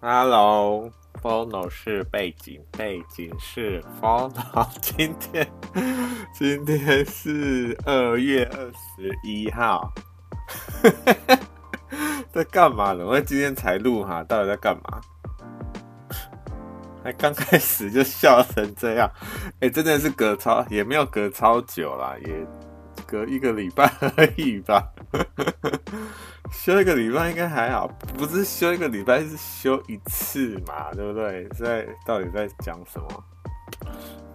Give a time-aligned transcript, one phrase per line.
[0.00, 4.64] Hello，Phono 是背景，背景是 Phono。
[4.80, 5.44] 今天，
[6.32, 9.92] 今天是二月二十一号。
[12.30, 13.04] 在干嘛呢？
[13.04, 15.00] 我今天才录哈，到底在干嘛？
[17.02, 19.10] 还刚开始就笑成这样，
[19.58, 22.46] 哎、真的是隔超，也没有隔超久啦，也
[23.04, 24.92] 隔一个礼拜而已吧。
[26.60, 27.86] 休一个礼拜应该还好，
[28.18, 31.46] 不是休一个礼拜，是休一次嘛，对不对？
[31.50, 33.24] 在到底在讲什么？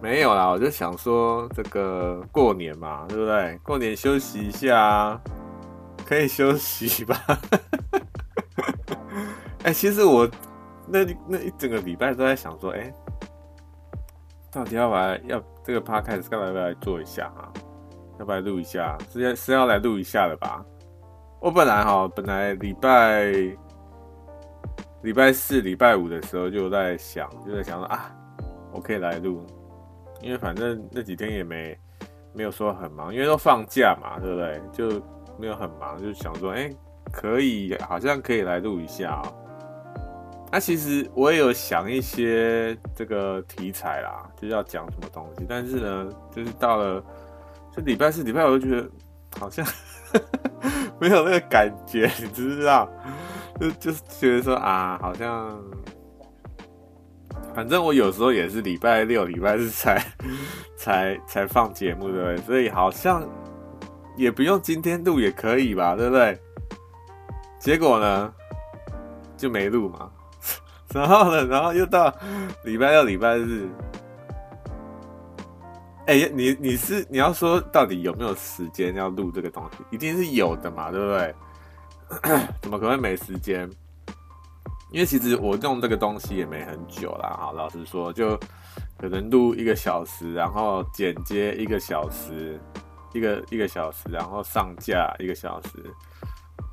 [0.00, 3.58] 没有啦，我就想说这个过年嘛，对不对？
[3.62, 5.20] 过年休息一下，
[6.06, 7.14] 可以休息吧。
[9.62, 10.26] 哎、欸，其实我
[10.88, 12.90] 那那一整个礼拜都在想说，哎、
[14.50, 17.52] 到底要不要要这个 podcast 要不要来做一下啊？
[18.18, 18.96] 要不要录一下？
[19.12, 20.64] 是要是要来录一下的吧？
[21.44, 23.30] 我本来哈，本来礼拜
[25.02, 28.10] 礼拜四、礼拜五的时候就在想，就在想说啊，
[28.72, 29.44] 我可以来录，
[30.22, 31.78] 因为反正那几天也没
[32.32, 34.58] 没有说很忙，因为都放假嘛，对不对？
[34.72, 35.02] 就
[35.38, 36.70] 没有很忙，就想说，哎、
[37.12, 39.20] 可以，好像可以来录一下。
[40.50, 47.04] 那其实我也有想一些这个题材啦，就是要讲什么东西，但是呢，就是到了
[47.70, 48.90] 这礼拜四、礼拜五，就觉得
[49.38, 49.62] 好像。
[51.00, 52.88] 没有那个感觉，你知不知道？
[53.60, 55.62] 就就是觉得说啊，好像，
[57.54, 60.02] 反正我有时候也是礼拜六、礼拜日才
[60.76, 62.36] 才才放节目，对不对？
[62.38, 63.22] 所以好像
[64.16, 66.38] 也不用今天录也可以吧，对不对？
[67.58, 68.32] 结果呢，
[69.36, 70.10] 就没录嘛。
[70.94, 72.12] 然后呢，然后又到
[72.64, 73.68] 礼拜六、礼拜日。
[76.06, 79.78] 哎、欸，你你是你要说到底有没有时间要录这个东西？
[79.90, 81.34] 一定是有的嘛，对不对？
[82.60, 83.68] 怎么可能没时间？
[84.92, 88.38] 因为其实我用这个东西也没很久啦，哈，老实说，就
[88.98, 92.60] 可能录一个小时，然后剪接一个小时，
[93.14, 95.68] 一个一个小时，然后上架一个小时，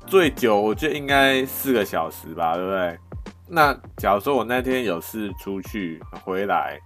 [0.06, 2.98] 最久我觉得应该四个小时吧，对不对？
[3.48, 6.78] 那假如说我那天有事出去回来，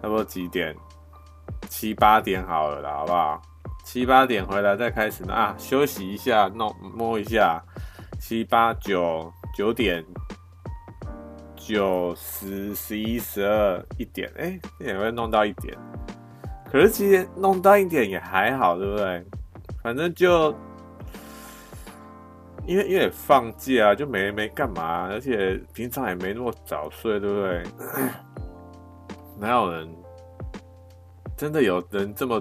[0.00, 0.74] 差不多几点？
[1.68, 3.42] 七八点好了啦，好不好？
[3.84, 7.62] 七八点回来再开始呢啊，休息一下，弄摸一下。
[8.20, 10.04] 七八九九点，
[11.56, 15.76] 九十十一十二一点，哎、欸，也会弄到一点。
[16.70, 19.24] 可是其实弄到一点也还好，对不对？
[19.82, 20.54] 反正就
[22.66, 27.64] 因为因为放假啊就没没干嘛，而且平常也没那么早睡，对不对？
[29.40, 29.88] 哪有人？
[31.40, 32.38] 真的有人这么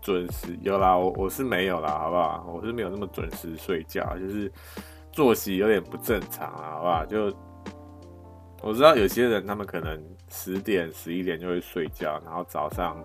[0.00, 0.58] 准时？
[0.62, 2.50] 有啦，我我是没有啦，好不好？
[2.50, 4.50] 我是没有那么准时睡觉，就是
[5.12, 7.04] 作息有点不正常啦，好不好？
[7.04, 7.30] 就
[8.62, 12.96] 我知道有些人他们可能十点、十一点就会睡觉，然后早上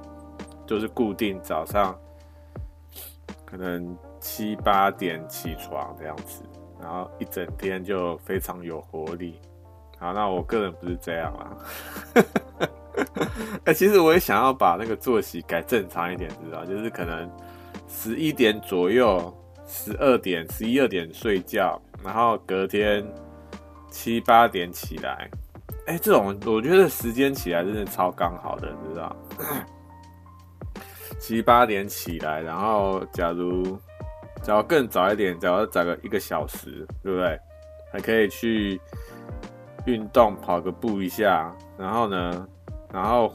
[0.66, 1.94] 就是固定早上
[3.46, 6.44] 可能七八点起床这样子，
[6.80, 9.38] 然后一整天就非常有活力。
[10.00, 11.58] 好，那我个人不是这样啦。
[13.66, 16.64] 哎、其实我也想要把那个作息改正常一点，知道？
[16.66, 17.30] 就是可能
[17.88, 19.36] 十一点左右，
[19.68, 23.04] 十二点、十一二点睡觉，然后隔天
[23.90, 25.30] 七八点起来。
[25.88, 29.16] 哎、这种我觉得时间起来真的超刚好的，知道？
[31.20, 33.78] 七八点起来，然后假如
[34.44, 37.40] 假如更早一点，假如早个一个小时，对不对？
[37.92, 38.80] 还可以去
[39.86, 42.48] 运动，跑个步一下，然后呢？
[42.94, 43.34] 然后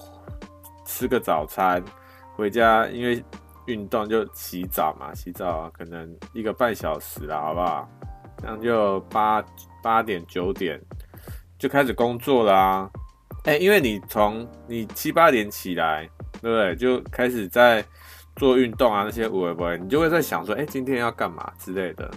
[0.91, 1.81] 吃个早餐，
[2.35, 3.25] 回家因为
[3.67, 7.89] 运动就洗澡嘛，洗澡可能一个半小时啦，好不好？
[8.39, 9.43] 这样就八
[9.81, 10.81] 八点九点
[11.57, 12.91] 就开始工作啦、啊。
[13.45, 16.11] 哎，因为你从你七八点起来，
[16.43, 16.75] 对不对？
[16.75, 17.85] 就开始在
[18.35, 19.79] 做运动啊，那些会不会？
[19.79, 22.11] 你就会在想说，哎，今天要干嘛之类的。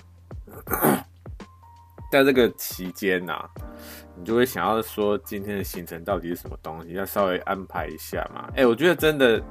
[2.11, 3.49] 在这个期间呐、啊。
[4.15, 8.49] 你就会想要说今天的行程到底是什么东西，要稍微安排一下嘛。
[8.55, 9.41] 哎、我觉得真的，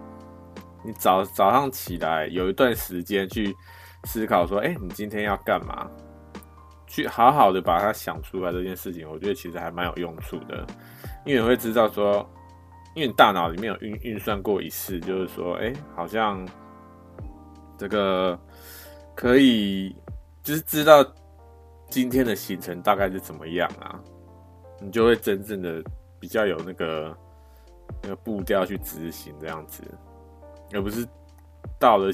[0.84, 3.54] 你早早上起来有一段时间去
[4.04, 5.90] 思考说，哎、你今天要干嘛？
[6.86, 10.66] 去好好的把它想出来这件事情，我觉得其实还蛮有用处的，
[11.24, 12.18] 因为你会知道说，
[12.94, 16.46] 因为你大脑里面有运运算过一次，就是说，哎、好像
[17.78, 18.38] 这个
[19.14, 19.96] 可以
[20.42, 21.02] 就是知道
[21.88, 23.98] 今天的行程大概是怎么样啊。
[24.82, 25.82] 你就会真正的
[26.18, 27.16] 比较有那个
[28.02, 29.82] 那个步调去执行这样子，
[30.72, 31.06] 而不是
[31.78, 32.10] 到了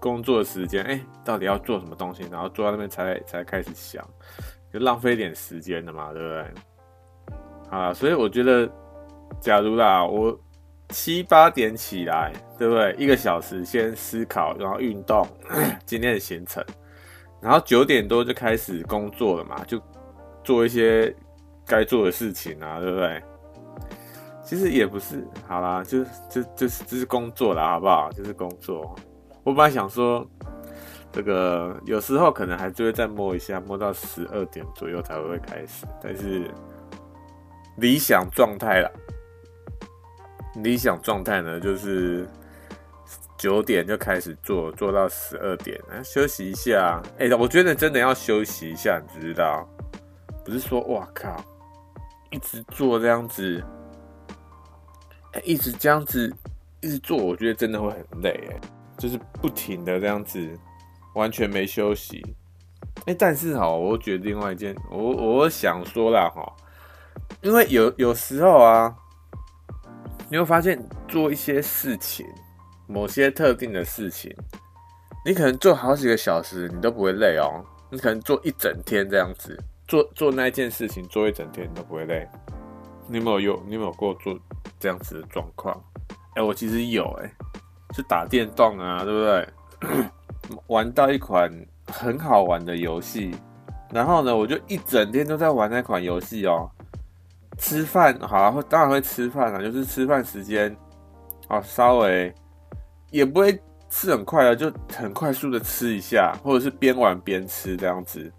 [0.00, 4.04] 工作时间，哎、到底要做什么东西，然后坐在那边才才开始想，
[4.72, 6.54] 就浪费点时间的嘛，对不对？
[7.70, 8.70] 啊，所以我觉得，
[9.40, 10.38] 假如啦，我
[10.90, 12.94] 七八点起来，对不对？
[12.96, 15.26] 一个小时先思考，然后运动
[15.84, 16.64] 今天的行程，
[17.40, 19.82] 然后九点多就开始工作了嘛，就
[20.42, 21.14] 做一些
[21.68, 23.22] 该做的事情啊，对不对？
[24.42, 28.10] 其实也不是，好啦，就就就是就是工作啦，好不好？
[28.12, 28.96] 就是工作。
[29.44, 30.26] 我本来想说，
[31.12, 36.50] 这个有时候可能还是会再摸一下，摸到十二点左右才会开始，但是
[37.76, 38.90] 理想状态啦，
[40.62, 42.26] 理想状态呢就是
[43.36, 47.02] 九点就开始做，做到十二点，啊，休息一下。
[47.18, 49.68] 哎，我觉得真的要休息一下，你知道？
[50.44, 51.36] 不是说哇靠，
[52.30, 53.62] 一直做这样子。
[55.32, 56.34] 哎，一直这样子
[56.80, 58.60] 一直做，我觉得真的会很累哎，
[58.96, 60.58] 就是不停的这样子，
[61.14, 62.24] 完全没休息。
[63.06, 66.50] 哎，但是哈，我觉得另外一件，我我想说啦哈，
[67.42, 68.94] 因为有有时候啊，
[70.30, 72.26] 你会发现做一些事情，
[72.86, 74.34] 某些特定的事情，
[75.24, 77.64] 你可能做好几个小时，你都不会累哦。
[77.90, 82.28] 你可能做一整天这样子，做做那件事情，做一整天都不会累。
[83.08, 83.62] 你有没有有？
[83.66, 84.38] 你有没有过做
[84.78, 85.82] 这样子的状况？
[86.34, 87.32] 哎，我其实有哎、欸，
[87.96, 90.08] 是打电动啊，对不对？
[90.68, 91.50] 玩到一款
[91.86, 93.34] 很好玩的游戏，
[93.90, 96.70] 然后呢，我就一整天都在玩那款游戏哦。
[97.56, 100.76] 吃饭好啊，当然会吃饭啊，就是吃饭时间，
[101.48, 102.32] 哦，稍微
[103.10, 103.58] 也不会
[103.88, 108.30] 吃很快啊，就很快速的吃一下，或者是边玩边吃这样子，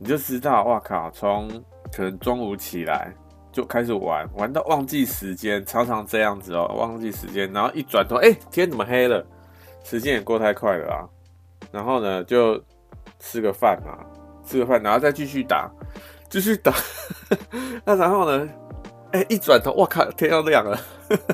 [0.00, 1.48] 你就知道，哇靠，从
[1.94, 3.14] 可能中午起来。
[3.52, 9.26] 就开始玩，玩到忘记时间，常常这样子哦、忘记时间，然后一转头，哎、天怎么黑了？
[9.82, 11.02] 时间也过太快了啊！
[11.72, 12.62] 然后呢，就
[13.18, 13.98] 吃个饭嘛，
[14.44, 15.68] 吃个饭，然后再继续打，
[16.28, 16.72] 继续打。
[17.84, 18.48] 那然后呢，
[19.10, 20.78] 哎、一转头，我靠，天要亮了，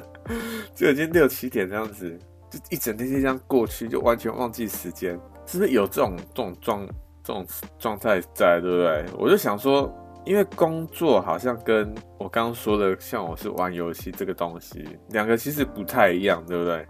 [0.75, 6.89] 就已经六七点这样子，就一整天就这样过去，就完全忘记时间，是不是有这种这种状
[7.27, 7.45] 这种
[7.79, 9.05] 状态在，对不对？
[9.19, 9.93] 我就想说。
[10.27, 16.85] 因为工作好像跟我刚刚说的，像我是玩游戏这个东西，两个其实不太一样，对不对？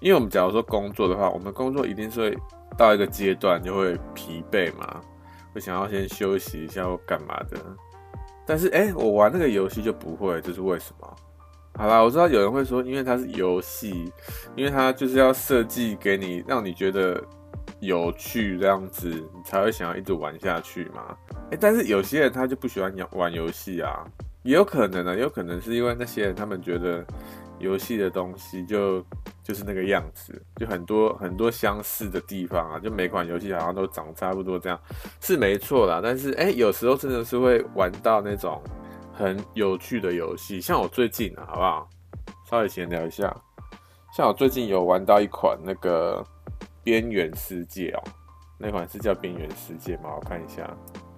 [0.00, 2.38] 因为我们假如说工作的话，我们工作一定是会
[2.76, 5.00] 到一个阶段就会疲惫嘛，
[5.54, 7.56] 会想要先休息一下或干嘛的。
[8.44, 11.16] 但是哎，我玩那个游戏就不会，这是为什么？
[11.78, 14.12] 好啦，我知道有人会说，因为它是游戏，
[14.56, 17.18] 因为它就是要设计给你，让你觉得。
[17.80, 21.16] 有趣这样子，你才会想要一直玩下去嘛？
[21.50, 24.04] 欸，但是有些人他就不喜欢玩游戏啊，
[24.42, 27.04] 也有可能呢，有可能是因为那些人他们觉得
[27.58, 29.04] 游戏的东西就
[29.42, 34.80] 就是那个样子，就很多很多相似的地方啊，就每款游戏好像都长差不多这样，
[35.20, 36.00] 是没错啦。
[36.02, 38.62] 但是哎，有时候真的是会玩到那种
[39.12, 41.88] 很有趣的游戏，像我最近啊，好不好？
[42.48, 43.34] 稍微闲聊一下，
[44.16, 46.24] 像我最近有玩到一款那个。
[46.84, 48.02] 边缘世界哦，
[48.58, 50.10] 那款是叫边缘世界吗？
[50.14, 50.70] 我看一下，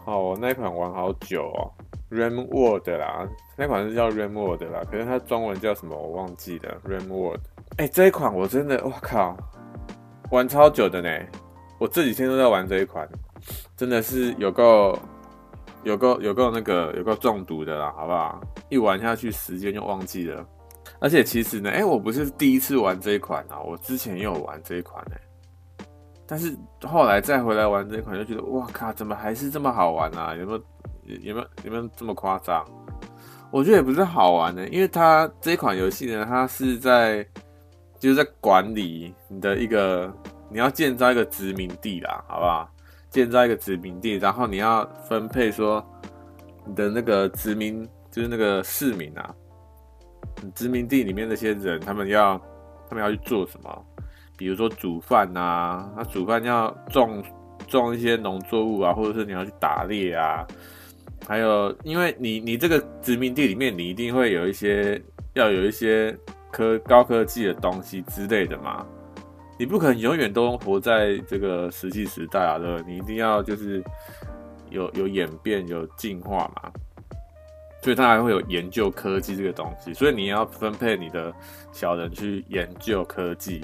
[0.05, 1.69] 好，我那款玩好久哦
[2.11, 3.29] ，Ram World 啦，
[3.59, 7.41] 那款是叫 Ram World 啦，可是它中文叫什么我忘记了，Ram World。
[7.79, 9.37] 哎，这一款我真的，我靠，
[10.31, 11.11] 玩超久的呢，
[11.79, 13.07] 我这几天都在玩这一款，
[13.77, 14.97] 真的是有够
[15.83, 18.41] 有够有够那个有够中毒的啦，好不好？
[18.69, 20.47] 一玩下去时间就忘记了，
[21.00, 25.17] 而且其实呢，哎，我不是第一次玩这一款啊，我之前也有玩这一款呢。
[26.26, 30.35] 但是后来再回来玩这一款，就觉得哇靠，怎么还是这么好玩啊？
[30.35, 30.59] 有没有
[31.23, 32.64] 有没有有没有这么夸张？
[33.52, 37.25] 我觉得也不是好玩的，因为它这款游戏呢，它是在
[37.99, 40.12] 就是在管理你的一个，
[40.50, 42.68] 你要建造一个殖民地啦，好不好？
[43.09, 45.83] 建造一个殖民地，然后你要分配说
[46.66, 49.33] 你的那个殖民，就是那个市民啊，
[50.42, 52.37] 你殖民地里面那些人，他们要
[52.90, 53.85] 他们要去做什么？
[54.37, 57.23] 比如说煮饭啊，那煮饭要种
[57.66, 60.47] 种一些农作物啊，或者是你要去打猎啊，
[61.26, 65.00] 还有，因为你你这个殖民地里面，你一定会有一些
[65.35, 66.16] 要有一些
[66.52, 68.87] 科高科技的东西之类的嘛，
[69.59, 72.93] 你不可能永远都活在这个石器时代啊，对不对？
[72.93, 73.83] 你一定要就是
[74.71, 76.71] 有有演变有进化嘛，
[77.83, 81.33] 所以他还会有研究科技这个东西，所以你要分配你的
[81.73, 83.62] 小人去研究科技。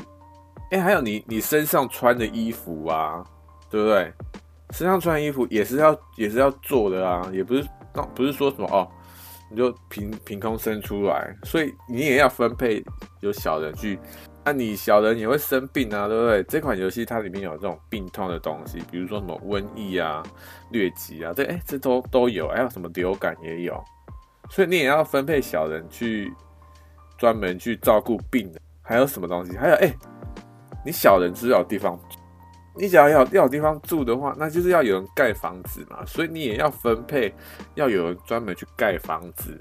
[0.72, 3.22] 哎、还有你，你身上穿的衣服啊，
[3.70, 4.10] 对不对？
[4.70, 7.62] 身上穿的衣服也是要，也是要做的啊，也不是
[7.92, 8.88] 那，不是说什么哦，
[9.50, 12.82] 你就凭凭空生出来，所以你也要分配
[13.20, 13.98] 有小人去，
[14.42, 16.42] 那、你小人也会生病啊，对不对？
[16.44, 20.22] 这款游戏它里面有这种病痛的东西，比如说什么瘟疫啊、
[20.70, 23.78] 疟疾啊，对，哎、这都都有，还有什么流感也有，
[24.48, 26.32] 所以你也要分配小人去
[27.18, 28.54] 专门去照顾病人。
[28.84, 29.56] 还有什么东西？
[29.56, 29.94] 还有，哎、
[30.84, 31.98] 你小人是要有地方，
[32.76, 36.04] 你只要要要有地方住的话，那就是要有人盖房子嘛。
[36.06, 37.32] 所以你也要分配，
[37.74, 39.58] 要有人专门去盖房子。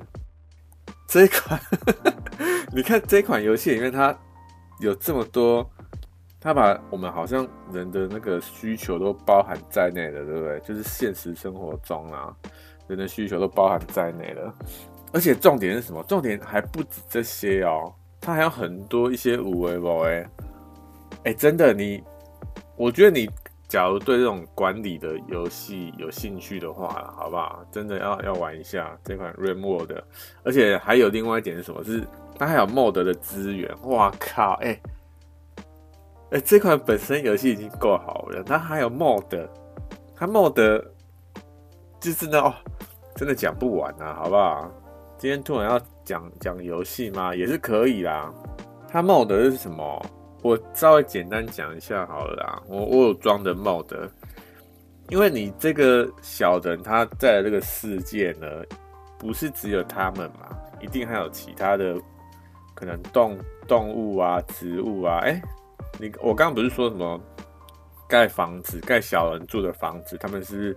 [1.08, 1.60] 这一款，
[2.74, 4.18] 你看这款游戏里面，它
[4.80, 5.70] 有这么多。
[6.44, 10.60] 他把我们好像人的那个需求都包含在内了，对不对？
[10.62, 12.36] 就是现实生活中啊，
[12.88, 14.52] 人的需求都包含在内了。
[15.14, 16.04] 而且重点是什么？
[16.08, 20.26] 重点还不止这些哦，它还有很多一些五维五维
[21.24, 22.04] 哎，真的你，
[22.76, 23.30] 我觉得你
[23.68, 27.64] 假如对这种管理的游戏有兴趣的话，好不好？
[27.72, 30.02] 真的要要玩一下这款 RimWorld。
[30.44, 31.84] 而且还有另外一点是什么？
[31.84, 32.04] 是
[32.38, 33.70] 它还有 mod 的资源。
[33.84, 34.80] 哇靠，哎。
[36.32, 39.48] 哎、这款本身游戏已经够好了，它还有 mod，
[40.16, 40.84] 它 mod
[42.00, 42.54] 就是呢哦，
[43.16, 44.72] 真的讲不完啊，好不好？
[45.18, 47.36] 今天突然要讲讲游戏吗？
[47.36, 48.34] 也是可以啦。
[48.88, 50.06] 它 mod 是什么？
[50.42, 52.62] 我稍微简单讲一下好了啦。
[52.68, 54.10] 我我有装的帽的
[55.10, 58.48] 因为你这个小人他在这个世界呢，
[59.20, 61.96] 不是只有他们嘛，一定还有其他的
[62.74, 65.42] 可能动动物啊、植物啊，哎、
[66.00, 67.20] 你我刚刚不是说什么
[68.08, 70.76] 盖房子、盖小人住的房子，他们是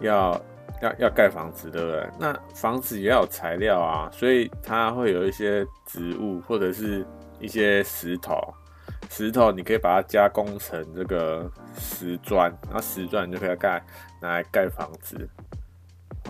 [0.00, 0.40] 要
[0.82, 2.06] 要要盖房子，对不对？
[2.18, 7.04] 那房子也要有材料啊，所以它会有一些植物或者是
[7.40, 8.36] 一些石头，
[9.14, 11.46] 石头你可以把它加工成这个
[11.78, 13.78] 石砖，然后石砖你就可以盖
[14.22, 15.28] 拿来盖房子。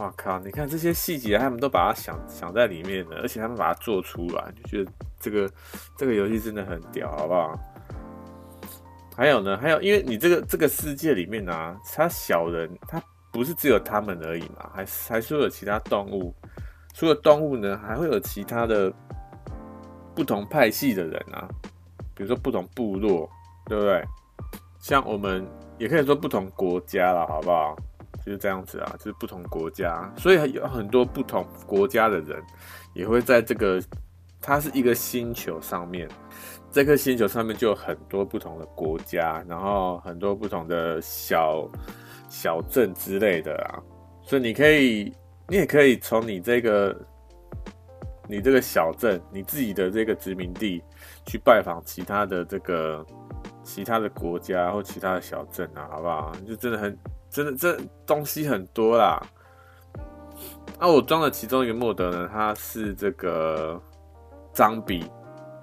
[0.01, 0.41] 哇靠！
[0.41, 5.49] 你看这些细节，他们都把它想想在里面了，而且他们把它做出来，就觉得这个
[5.97, 7.57] 这个游戏真的很屌，好不好？
[9.17, 16.35] 还有呢，还有，因为你这个这个世界里面啊，他小人他不是只有他们而已嘛，还还是会有其他动物。
[16.95, 18.93] 除了动物呢，还会有其他的
[20.17, 21.47] 不同派系的人啊，
[22.23, 23.29] 比如说不同部落，
[23.67, 24.01] 对不对？
[24.79, 25.45] 像我们
[25.77, 27.75] 也可以说不同国家了，好不好？
[28.25, 32.41] 就是这样子啊，就是不同国家，所以有很多不同国家的人
[32.95, 33.83] 也会在这个，
[34.41, 36.09] 它是一个星球上面。
[36.71, 41.69] 这颗星球上面就有很多不同的国家，然后很多不同的小
[42.29, 43.83] 小镇之类的啊，
[44.23, 45.13] 所以你可以，
[45.49, 46.97] 你也可以从你这个
[48.29, 50.81] 你这个小镇，你自己的这个殖民地
[51.27, 53.05] 去拜访其他的这个
[53.63, 56.33] 其他的国家或其他的小镇啊，好不好？
[56.47, 56.99] 就真的很
[57.31, 59.21] 真的这东西很多啦。
[60.79, 63.81] 啊，我装了其中一个 mod 呢，它是这个
[64.53, 65.05] 脏比。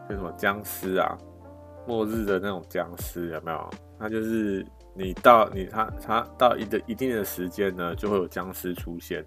[0.07, 1.15] 那什么僵尸啊，
[1.85, 3.69] 末日的那种僵尸有没有？
[3.99, 9.23] 它就是你到你它它到一个一定的时间呢，就会有僵尸出现，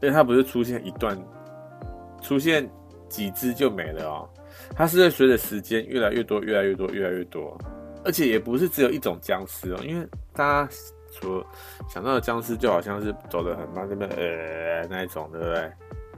[0.00, 1.18] 而且它不是出现一段，
[2.22, 2.70] 出现
[3.08, 4.28] 几只就没了哦，
[4.76, 7.56] 它是会随着时间越来越多，越来越多，越来越多，
[8.04, 10.68] 而且也不是只有一种僵尸哦，因为大家
[11.10, 11.44] 所
[11.88, 15.72] 想到的僵尸就好像是走得很慢，这边呃那一种，对不对？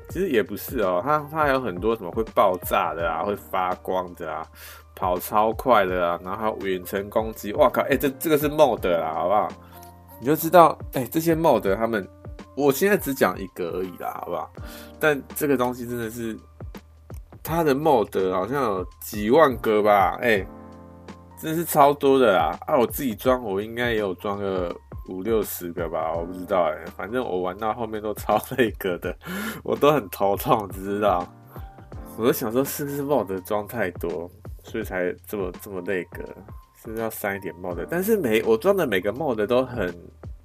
[0.08, 4.46] 其实也不是哦，它它还有很多什么会爆炸的啊，会发光的啊，
[4.94, 7.52] 跑超快的啊，然后还有远程攻击。
[7.54, 7.82] 哇靠！
[7.82, 9.48] 哎、欸，这这个是 mod 啦，好不好？
[10.20, 12.08] 你就知道，哎、欸，这些 mod 他们，
[12.56, 14.50] 我现在只讲一个而已啦，好不好？
[15.00, 16.38] 但这个东西真的是，
[17.46, 20.18] 他的 mod 好像有几万个吧？
[20.20, 20.44] 哎、
[21.40, 22.58] 真是超多的啦！
[22.66, 24.74] 啊，我自己装，我应该也有装个。
[25.08, 29.16] 五六十个吧，我不知道哎，反正我玩到后面都超累个的，
[29.62, 31.24] 我都很头痛，知道。
[32.18, 34.28] 我都想说是不是 mod 装太多，
[34.64, 36.24] 所以才这么这么累个，
[36.82, 37.86] 是不是要删一点 mod？
[37.88, 39.94] 但是每我装的每个 mod 都很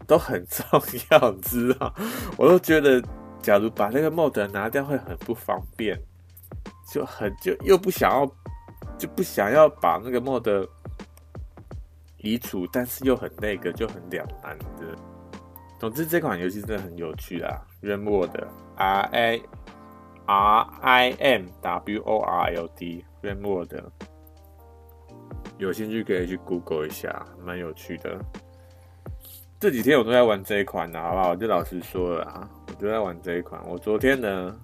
[0.06, 0.80] 都很重
[1.10, 1.92] 要，知道？
[2.38, 3.02] 我都觉得，
[3.42, 6.00] 假如把那个 mod 拿掉会很不方便，
[6.92, 8.26] 就很就又不想要，
[8.98, 10.68] 就不想要把那个 mod。
[12.24, 14.96] 移除，但是又很那个，就很两难的。
[15.80, 19.42] 总之，这款游戏真的很有趣啊！RimWorld R A
[20.28, 23.84] R I M W O R L D，RimWorld，
[25.58, 28.24] 有兴趣可以去 Google 一下，蛮有趣的。
[29.60, 31.30] 这几天我都在玩这一款的，好不好？
[31.30, 33.60] 我就老实说了啊，我都在玩这一款。
[33.68, 34.56] 我昨天呢，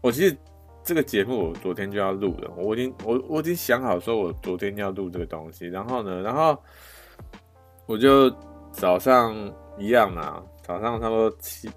[0.00, 0.36] 我其实。
[0.84, 5.66] 这个节目我昨天就要录了，我已经我我已经想好说，我昨天要录这个东西。
[5.66, 6.56] 然后呢，然后
[7.86, 8.30] 我就
[8.70, 9.34] 早上
[9.78, 11.70] 一样啊，早上差不多七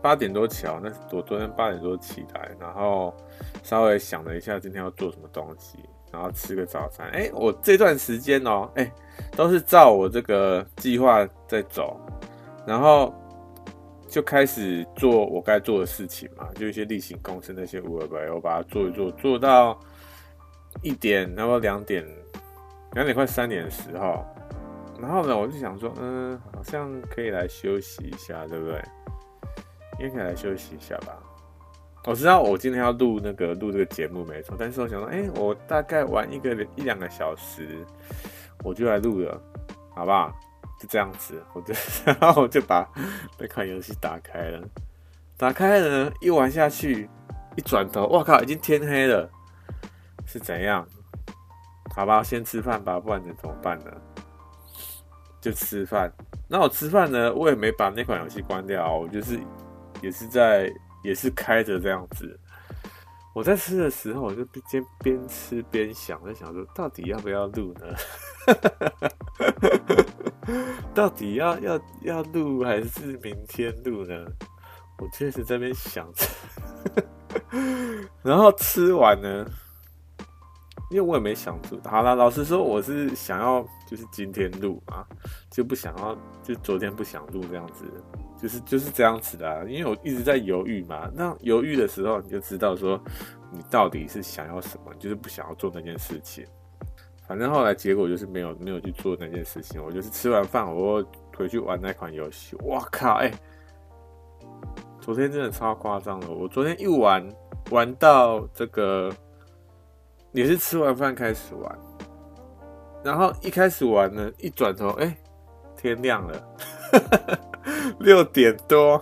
[0.00, 3.12] 八点多起来，那我昨天八点多起来，然后
[3.64, 5.76] 稍微想了一下今天要做什么东西，
[6.12, 7.08] 然后吃个早餐。
[7.10, 8.88] 哎，我这段时间哦，哎，
[9.36, 11.98] 都是照我这个计划在走，
[12.64, 13.12] 然后
[14.08, 19.78] 就开始做我该做的事情嘛，就一些例行公事那些无为不为，我把它做一做，做到
[20.82, 22.04] 一点，然后两点，
[22.94, 24.24] 两点快三点的时候，
[24.98, 28.82] 然后呢，我就想说，嗯，好像可以来休息一下，对不对？
[30.00, 31.16] 应该可以来休息一下吧。
[32.06, 37.84] 我知道我今天要录那个录这个节目没错，但是我想说，哎，我大概玩一个一两个小时，
[38.64, 39.38] 我就来录了，
[39.94, 40.32] 好不好？
[40.78, 42.88] 就这样子，我就然后我就把
[43.38, 44.62] 那款游戏打开了，
[45.36, 47.08] 打开了呢，一玩下去，
[47.56, 49.28] 一转头，哇靠，已经天黑了，
[50.24, 50.86] 是怎样？
[51.96, 53.90] 好吧，先吃饭吧，不然能怎么办呢？
[55.40, 56.12] 就吃饭。
[56.48, 59.38] 那我吃饭呢，我也没把那款游戏关掉，我就是
[60.00, 62.38] 也是在也是开着这样子。
[63.34, 67.86] 我在吃的时候，我就边边吃边想，在想说，到底要不要录呢？
[70.94, 74.26] 到底要要要录还是明天录呢？
[74.98, 76.26] 我确实在边想着，
[78.22, 79.46] 然后吃完呢，
[80.90, 81.80] 因为我也没想住。
[81.84, 85.06] 好了，老实说，我是想要就是今天录嘛，
[85.52, 87.84] 就不想要就昨天不想录这样子，
[88.42, 89.62] 就是就是这样子的啊。
[89.68, 93.00] 因为我一直在犹豫嘛，那犹豫的时候你就知道说
[93.52, 96.44] 你到底是想要什么，就是不想要做那件事情。
[97.28, 101.04] 反正后来结果就是没有没有去做那件事情，我就是吃完饭我
[101.36, 102.56] 回去玩那款游戏。
[102.64, 103.16] 哇靠！
[103.16, 103.30] 哎、
[104.98, 106.28] 昨天真的超夸张的。
[106.30, 107.28] 我昨天一玩
[107.70, 109.12] 玩到这个，
[110.32, 111.78] 也是吃完饭开始玩，
[113.04, 115.14] 然后一开始玩呢，一转头哎、
[115.76, 116.48] 天亮了，
[118.00, 119.00] 六点多，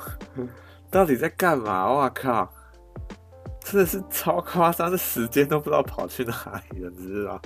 [0.90, 1.92] 到底在干嘛？
[1.92, 2.52] 哇靠！
[3.60, 7.40] 真的是超夸张，这时间都不知道跑去哪里了，你知道？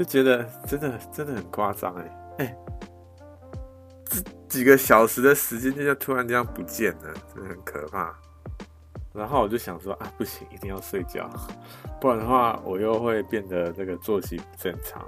[0.00, 2.56] 就觉得真的真的很夸张哎哎，
[4.06, 8.18] 这几个小时的时间就像突然这样不见了，真的很可怕。
[9.12, 11.28] 然后我就想说啊，不行，一定要睡觉，
[12.00, 15.06] 不然的话我又会变得这个作息不正常。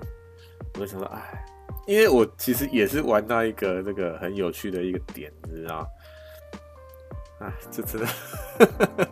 [0.74, 1.42] 我就想说，哎，
[1.86, 5.88] 因为我其实也是玩到一个这个很有趣的一个点，你知道？
[7.40, 9.08] 哎，这真的，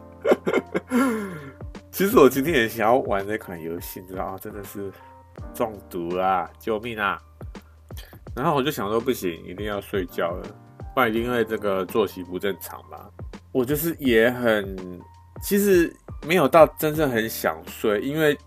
[1.90, 4.92] 其实我今天也想要玩那款游戏，你知道啊，真的是。
[5.54, 6.50] 中毒啦！
[6.58, 7.20] 救命啊！
[8.34, 10.48] 然后我就想说，不行，一定要睡觉了，
[10.94, 13.08] 不然因为这个作息不正常嘛。
[13.52, 14.76] 我就是也很，
[15.42, 15.92] 其实
[16.26, 18.38] 没有到真正很想睡，因为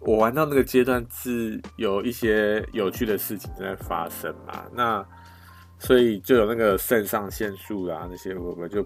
[0.00, 4.64] 我玩到那个阶段是有一些有趣的事情正在发生嘛。
[4.74, 5.06] 那
[5.78, 8.84] 所以就有那个肾上腺素啊，那些会不会就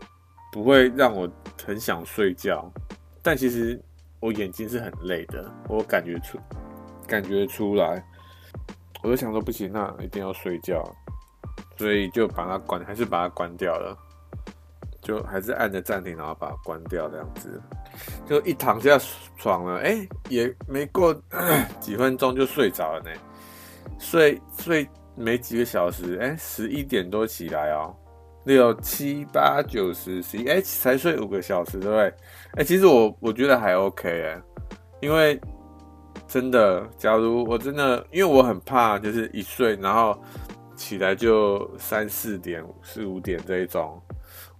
[0.53, 1.27] 不会让我
[1.65, 2.71] 很想睡觉？
[3.23, 3.81] 但其实
[4.21, 6.39] 我眼睛是很累的，我感觉出。
[7.13, 8.03] 感觉出来，
[9.03, 10.83] 我就想说不行，那一定要睡觉，
[11.77, 13.95] 所以就把它关，还是把它关掉了，
[15.03, 17.61] 就还是按着暂停，然后把它关掉这样子，
[18.27, 18.99] 就一躺下
[19.37, 21.15] 床了，哎、也没过
[21.79, 23.11] 几分钟就睡着了呢，
[23.99, 27.95] 睡睡没几个小时，哎、欸，十一点多起来哦，
[28.47, 32.15] 六七八九十十一，哎，才睡五个小时，对不对？
[32.55, 34.41] 哎、其实我我觉得还 OK 哎，
[35.03, 35.39] 因为。
[36.33, 40.19] 真的，假如我真的，因为我很怕，就是一睡然后
[40.75, 44.01] 起来就三四点、四五点这一种，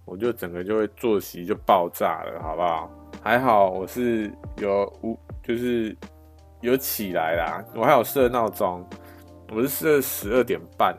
[0.05, 2.91] 我就整个就会作息就爆炸了，好不好？
[3.23, 5.97] 还好我是有五，就是
[6.61, 8.87] 有起来啦，我还有设闹钟，
[9.51, 10.95] 我是设十二点半，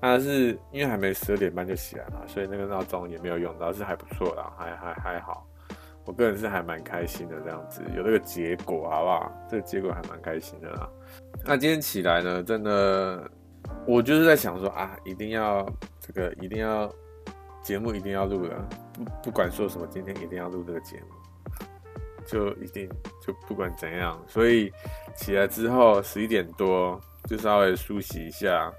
[0.00, 5.46] 但是因为还没十二点半就起来了，所以那个闹钟也没有用到，是还不错啦，还还还好。
[6.06, 9.32] 我个人是还蛮开心的，这样子有这个结果，好不好？
[9.48, 10.88] 这个结果还蛮开心的啦。
[11.44, 13.30] 那今天起来呢，真的，
[13.86, 15.66] 我就是在想说啊，一定要
[16.00, 16.92] 这个，一定要
[17.62, 21.06] 节目一定要录了，不不管说什么，今天一定要录这个节目，
[22.26, 22.86] 就一定
[23.26, 24.22] 就不管怎样。
[24.26, 24.70] 所以
[25.16, 28.70] 起来之后十一点多就稍微梳洗一下，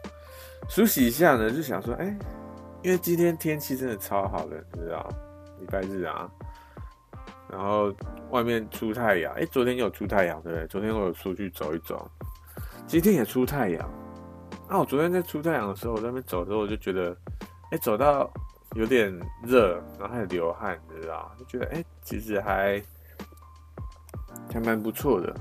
[0.70, 2.16] 梳洗一下呢，就想说，哎、
[2.84, 5.10] 因为今天天气真的超好的，你知道，
[5.60, 6.30] 礼拜日啊。
[7.56, 7.90] 然后
[8.32, 10.68] 外面出太阳，哎，昨天有出太阳，对不对？
[10.68, 12.06] 昨天我有出去走一走，
[12.86, 13.90] 今天也出太阳。
[14.70, 17.16] 那我昨天在出太阳的时候，我在那边走的时候，我就觉得，
[17.72, 18.30] 哎，走到
[18.76, 19.10] 有点
[19.42, 21.32] 热，然后还流汗，你知道？
[21.40, 22.82] 就觉得，哎，其实还
[24.52, 25.34] 还蛮不错的，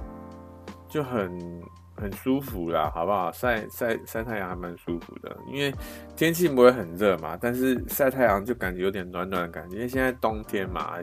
[0.88, 1.62] 就很
[1.96, 3.32] 很舒服啦，好不好？
[3.32, 5.74] 晒晒晒太阳还蛮舒服的，因为
[6.14, 10.94] 天气不会很热嘛，但是晒太阳就感觉有点暖暖的感觉，因为现在冬天嘛，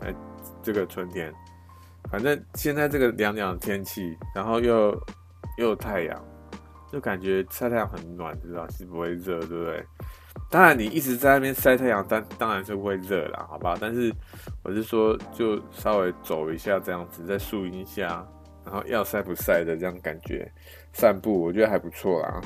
[0.00, 0.14] 哎。
[0.64, 1.30] 这个春天，
[2.10, 4.90] 反正现在这个凉凉的天气，然后又
[5.58, 6.24] 又有太阳，
[6.90, 9.84] 就感觉晒太阳很暖，知道是不会热，对不对？
[10.50, 13.76] 当然你一直在那边晒太阳，当当然是会热啦，好吧？
[13.80, 14.12] 但是
[14.62, 18.26] 我是说，就稍微走一下这样子，在树荫下，
[18.64, 20.50] 然后要晒不晒的这样感觉，
[20.92, 22.40] 散步我觉得还不错啦。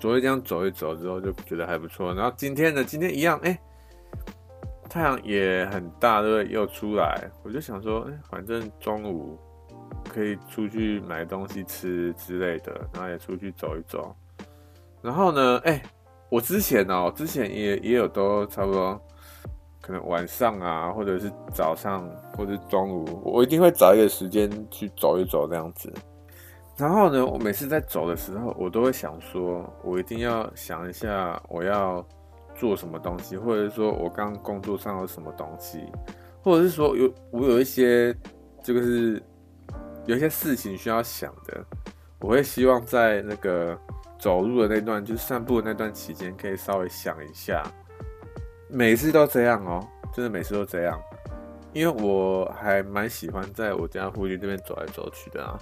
[0.00, 2.14] 昨天这样走一走之后，就觉得还不错。
[2.14, 3.58] 然后今天呢，今天一样，哎、
[4.90, 6.52] 太阳也很大，对不对？
[6.52, 9.38] 又出来，我就想说，哎、反正中午。
[10.08, 14.14] 可以出去买东西吃之类的，然后也出去走一走。
[15.02, 15.80] 然后呢，哎、
[16.30, 18.98] 我之前哦、喔，之前也也有都差不多，
[19.80, 25.92] 可能晚上啊，或者是早上，或者是中午，我一定会找一个时间去走一走这样子。
[26.76, 32.04] 然后呢，我每次在走的时候，我都会想说，我一定要想一下我要
[32.60, 35.80] 做什么东西，或者是说我刚工作上有什么东西，
[36.42, 38.14] 或者是说有我有一些
[38.62, 39.20] 这个是。
[40.06, 41.62] 有一些事情需要想的，
[42.20, 43.78] 我会希望在那个
[44.18, 47.62] 走路的那段，就是散步的那段期间，可以稍微想一下。
[48.66, 50.98] 每次都这样哦，真的每次都这样，
[51.74, 55.56] 因为我还蛮喜欢在我家附近这边走来走去的啊。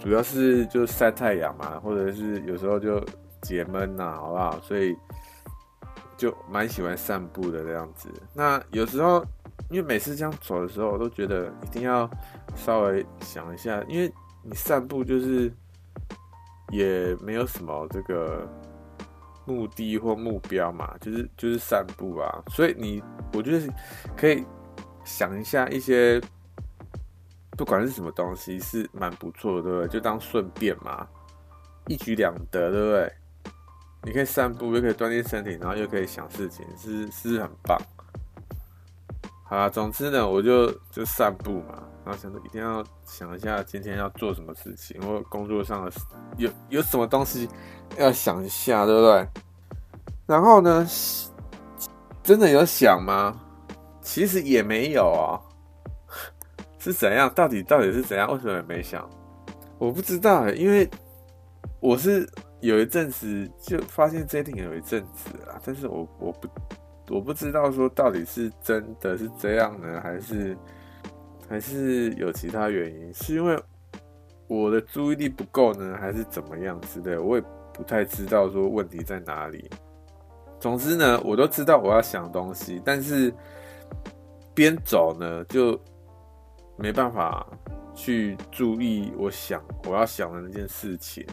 [0.00, 3.02] 主要是就晒太阳嘛，或者是有时候就
[3.40, 4.60] 解闷呐，好不好？
[4.60, 4.94] 所以
[6.16, 8.08] 就蛮喜欢散步的这样子。
[8.34, 9.24] 那有时候。
[9.68, 12.08] 因为每次这样走的时候，我都觉得一定要
[12.54, 14.12] 稍微想一下，因为
[14.44, 15.52] 你散步就是
[16.70, 18.46] 也没有什么这个
[19.44, 23.02] 目的或目标嘛，就是就是散步啊，所以你
[23.32, 23.74] 我觉得
[24.16, 24.44] 可以
[25.04, 26.20] 想一下一些
[27.56, 29.88] 不管是什么东西是蛮不错的，对不对？
[29.88, 31.08] 就当顺便嘛，
[31.88, 33.12] 一举两得，对不对？
[34.02, 37.76] 你可以散步，又可以锻炼身体，然后又可以想事情，是是很棒。
[39.44, 45.92] 好啦，总之呢，我就就散步嘛，然后想着一定要想一下今天要做什么事情，或工作上的
[46.36, 47.48] 有有什么东西
[47.96, 49.28] 要想一下，对不对？
[50.26, 50.84] 然后呢，
[52.22, 53.40] 真的有想吗？
[54.00, 55.38] 其实也没有啊，
[56.78, 57.32] 是怎样？
[57.34, 58.28] 到底到底是怎样？
[58.32, 59.08] 为什么也没想？
[59.78, 60.88] 我不知道，因为
[61.78, 62.28] 我是
[62.66, 66.48] 有一阵子就发现这一点有一阵子啊，但是我我不。
[67.08, 70.58] 我不知道说到底是真的是这样呢，还是
[71.48, 73.14] 还是有其他原因？
[73.14, 73.56] 是因为
[74.48, 77.16] 我的注意力不够呢，还是怎么样之类？
[77.16, 79.70] 我也不太知道说问题在哪里。
[80.58, 83.32] 总之呢，我都知道我要想东西，但是
[84.52, 85.80] 边走呢就
[86.76, 87.46] 没办法
[87.94, 91.24] 去注意我想我要想的那件事情。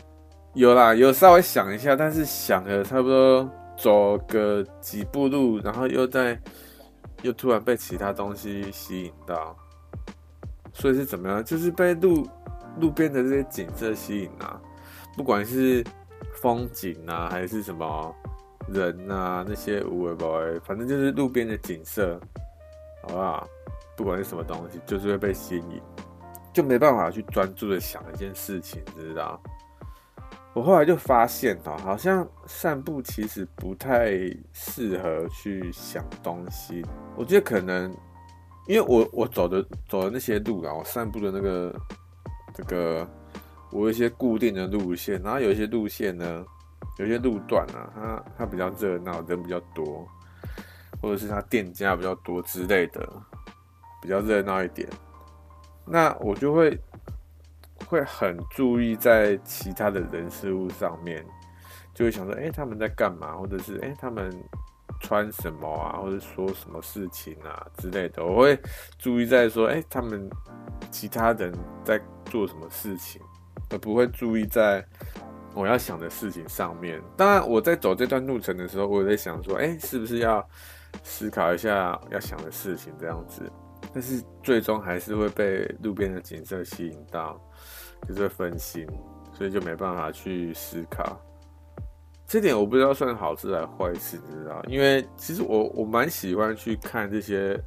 [0.53, 3.49] 有啦，有稍微想一下，但是想了差不多。
[3.75, 6.39] 走个几步路，然后又在
[7.23, 9.57] 又突然被其他东西吸引到，
[10.71, 11.43] 所以是怎么样？
[11.43, 12.25] 就是被路
[12.79, 14.61] 路边的这些景色吸引啊，
[15.17, 15.83] 不管是
[16.35, 18.15] 风景啊，还是什么
[18.69, 22.17] 人啊，那些无为不为，反正就是路边的景色，
[23.01, 23.47] 好不好？
[23.97, 25.81] 不管是什么东西，就是会被吸引，
[26.53, 29.41] 就没办法去专注的想一件事情，知道？
[30.53, 34.11] 我后来就发现哦，好像散步其实不太
[34.51, 36.85] 适合去想东西。
[37.15, 37.91] 我觉得可能，
[38.67, 41.75] 因为我我走的走的那些路啊，我散步的那个
[42.53, 43.07] 这个，
[43.71, 46.45] 我有一些固定的路线，然后有一些路线呢，
[46.99, 50.07] 有些路段啊，它它比较热闹，人比较多，
[51.01, 53.09] 或者是它店家比较多之类的，
[54.03, 54.87] 比较热闹一点，
[55.83, 56.79] 那我就会。
[57.87, 61.25] 会很注意在其他的人事物上面，
[61.93, 64.31] 就会想说，哎、他们在干嘛，或者是哎、他们
[64.99, 68.25] 穿什么啊，或者说什么事情啊之类的。
[68.25, 68.59] 我会
[68.97, 70.29] 注意在说，哎、他们
[70.89, 73.21] 其他人在做什么事情，
[73.69, 74.85] 而不会注意在
[75.53, 77.01] 我要想的事情上面。
[77.15, 80.47] 当然，我在走这段路程的时候，我也在想说，哎、是不是要
[81.03, 83.51] 思考一下要想的事情这样子？
[83.93, 87.39] 但是最终还是会被路边的景色吸引到。
[88.07, 88.87] 就是分心，
[89.31, 91.19] 所以就没办法去思考。
[92.25, 94.63] 这点我不知道算好事还是坏事，你知道？
[94.67, 97.59] 因为其实我我蛮喜欢去看这些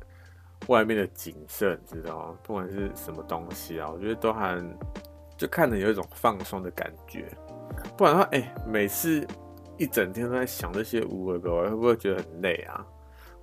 [0.69, 2.39] 外面的景色，你知道吗？
[2.43, 4.61] 不管是什么东西啊，我觉得都还
[5.37, 7.27] 就看着有一种放松的感觉。
[7.97, 9.25] 不然的话，哎、每次
[9.77, 12.85] 一整天都在想这些无为的，会不会觉得很累啊？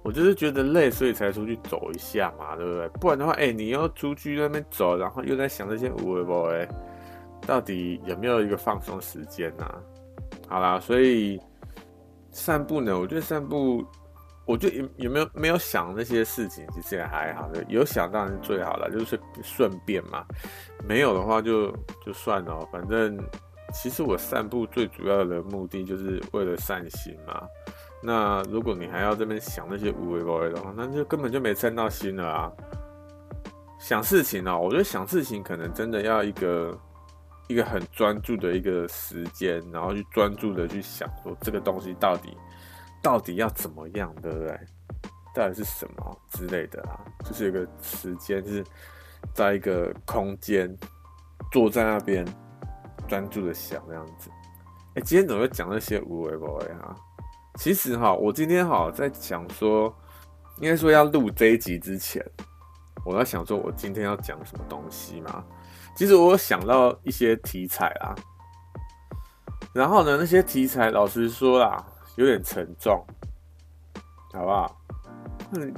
[0.03, 2.87] 我就是觉得累，所以才出去走一下嘛，对不对？
[2.99, 6.67] 不然的话，哎、你要出去那边走，然后又在想这些无为不为，
[7.47, 9.65] 到底有没有一个放松时间呢、
[10.47, 11.39] 好啦，所以
[12.31, 13.85] 散步呢，我觉得散步，
[14.45, 17.63] 我觉得有有没有没有想那些事情，其实也还好的。
[17.69, 20.25] 有想当然是最好了，就是顺便嘛。
[20.85, 21.71] 没有的话就
[22.05, 23.17] 就算了，反正
[23.73, 27.47] 其实我散步最主要的目的就是为了散心嘛。
[28.03, 32.51] 那如果你还要这边想那些无谓无谓的话，那就根本就没称到心了啊。
[33.79, 36.77] 想事情哦，我觉得想事情可能真的要一个
[37.47, 42.37] 一个很专注的一个时间，然后去专注的去想说这个东西到底
[43.01, 44.59] 到底要怎么样，对不对？
[45.35, 46.99] 到底是什么之类的啊？
[47.25, 48.63] 就是有个时间，是
[49.33, 50.73] 在一个空间
[51.51, 52.25] 坐在那边
[53.07, 54.29] 专注的想这样子。
[54.95, 56.95] 哎，今天怎么会讲那些无谓无谓啊？
[57.55, 59.93] 其实哈，我今天哈在想说，
[60.59, 62.23] 应该说要录这一集之前。
[63.05, 65.43] 我在想说，我今天要讲什么东西嘛？
[65.95, 68.15] 其实我有想到一些题材啊，
[69.73, 71.85] 然后呢，那些题材老实说啦，
[72.15, 73.05] 有点沉重，
[74.31, 74.79] 好不好？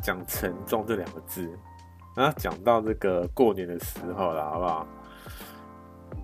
[0.02, 1.50] 讲沉重这两个字，
[2.16, 4.88] 然后讲到这个过年的时候了，好不好？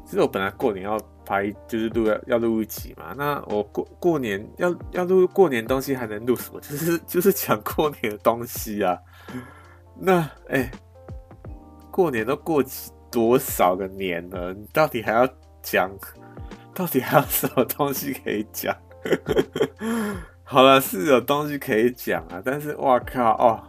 [0.06, 0.98] 其实我本来过年要
[1.32, 3.14] 拍，就是录要要录一集嘛。
[3.18, 6.60] 那我过过年要要录过年东西，还能录什么？
[6.60, 8.98] 就是就是讲过年的东西啊。
[9.98, 10.18] 那
[10.50, 10.60] 哎。
[10.60, 10.72] 欸
[11.94, 12.64] 过年都过
[13.12, 14.54] 多少个年了？
[14.54, 15.28] 你到底还要
[15.62, 15.92] 讲？
[16.74, 18.74] 到底还有什么东西可以讲？
[20.42, 23.62] 好了，是有东西可以讲啊，但是哇靠哦！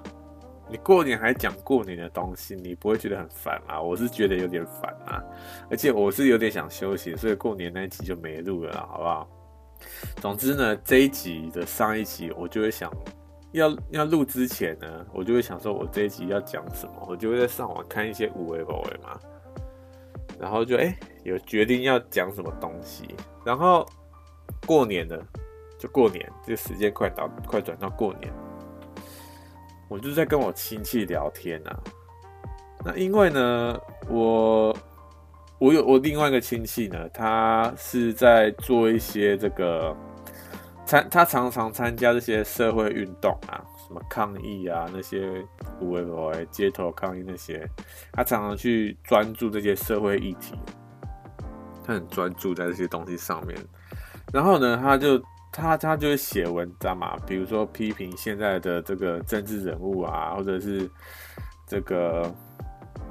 [0.73, 3.79] 你过年还讲过年的东西，你不会觉得很烦吗？
[3.81, 5.23] 我是觉得有点烦啊，
[5.71, 9.29] 而且我是有点想休息，所以过年那一集就没录了，好不好？
[10.17, 12.91] 总之呢，这一集的上一集我就会想。
[13.53, 19.21] 要要录之前呢，我就会想说，我这一集要讲什么，我就会在上网看一些有的没的嘛，
[20.41, 23.87] 然后就哎、有决定要讲什么东西，然后
[24.67, 25.23] 过年了，
[25.79, 28.33] 就过年，这个时间快到，快转到过年，
[29.93, 31.79] 我就是在跟我亲戚聊天啊，
[32.83, 33.79] 那因为呢，
[34.09, 34.75] 我
[35.59, 39.95] 我有我另外一个亲戚呢，他是在做一些这个。
[40.85, 45.43] 参他常常参加这些社会运动啊，什么抗议啊，那些
[45.81, 47.67] 无为不为街头抗议那些，
[48.13, 50.55] 他常常去专注这些社会议题，
[51.87, 53.57] 他很专注在这些东西上面。
[54.33, 60.91] 然后呢，他就他他就会写文章嘛，比如说批评现在的这个政治人物啊，或者是
[61.69, 62.35] 这个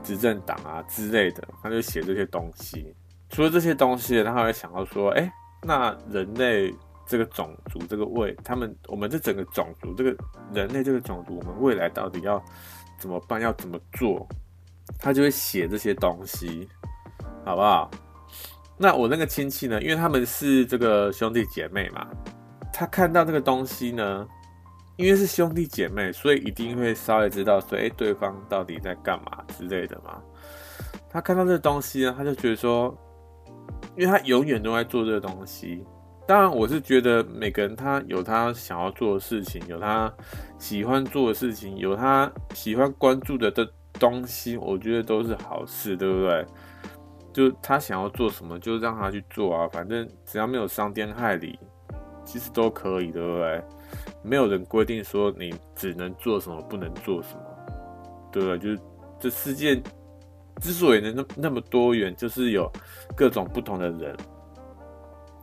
[0.04, 2.94] 执政党啊之类的，他就写这些东西。
[3.30, 6.74] 除了这些东西，他还会想到说，哎、那人类。
[7.08, 10.16] 这个种族，这个未，他们，我们这整个种族，这个
[10.54, 12.42] 人类这个种族，我们未来到底要
[12.98, 13.42] 怎么办？
[13.42, 14.26] 要怎么做？
[14.98, 16.70] 他就会写这些东西，
[17.44, 17.92] 好不好？
[18.82, 19.80] 那我那个亲戚呢？
[19.80, 22.08] 因为他们是这个兄弟姐妹嘛，
[22.74, 24.28] 他看到这个东西呢，
[24.98, 30.20] 因为是兄弟姐妹，所以一定会稍微知道说，哎，对方到底在干嘛之类的嘛。
[31.12, 32.98] 他看到这东西呢，他就觉得说，
[33.96, 35.86] 因为他永远都在做这个东西。
[36.28, 40.12] 当然，我是觉得每个人他有他想要做的事情，有他
[40.58, 46.46] 喜欢做的事情，有他喜欢关注的的东西，我觉得都是好事，对不对？
[47.34, 51.58] 就他想要做什么，就让他去做啊，反正只要没有伤天害理，
[52.26, 53.64] 其实都可以，对不对？
[54.24, 57.44] 没有人规定说你只能做什么，不能做什么，
[58.32, 58.60] 对不对？
[58.60, 58.80] 就是
[59.20, 59.82] 这世界
[60.62, 62.72] 之所以能那那么多元，就是有
[63.16, 64.16] 各种不同的人。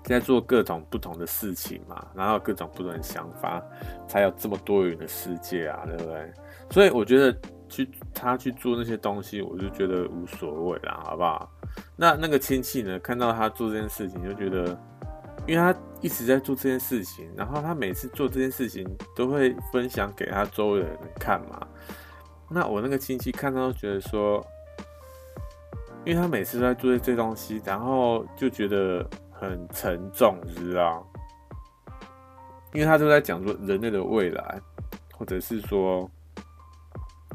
[0.05, 3.62] 在做各种不同的事情嘛，然后各种不同的想法，
[4.07, 6.33] 才有这么多元的世界啊，对不对？
[6.70, 11.51] 所以我觉得去他去做那些东西，我就觉得无所谓啦，好不好？
[11.98, 14.78] 那那个亲戚呢，看到他做这件事情，就觉得，
[15.46, 21.66] 因为他一直在做这件事情，然后他每次做这件事情都会分享给他周围的人看嘛。
[22.48, 24.42] 那我那个亲戚看到都觉得说，
[26.04, 29.04] 因为他每次都在做这东西，然后就觉得。
[29.40, 31.06] 很沉重，你知道？
[32.72, 34.61] 因为他都在讲说人类的未来，
[35.16, 36.11] 或者是说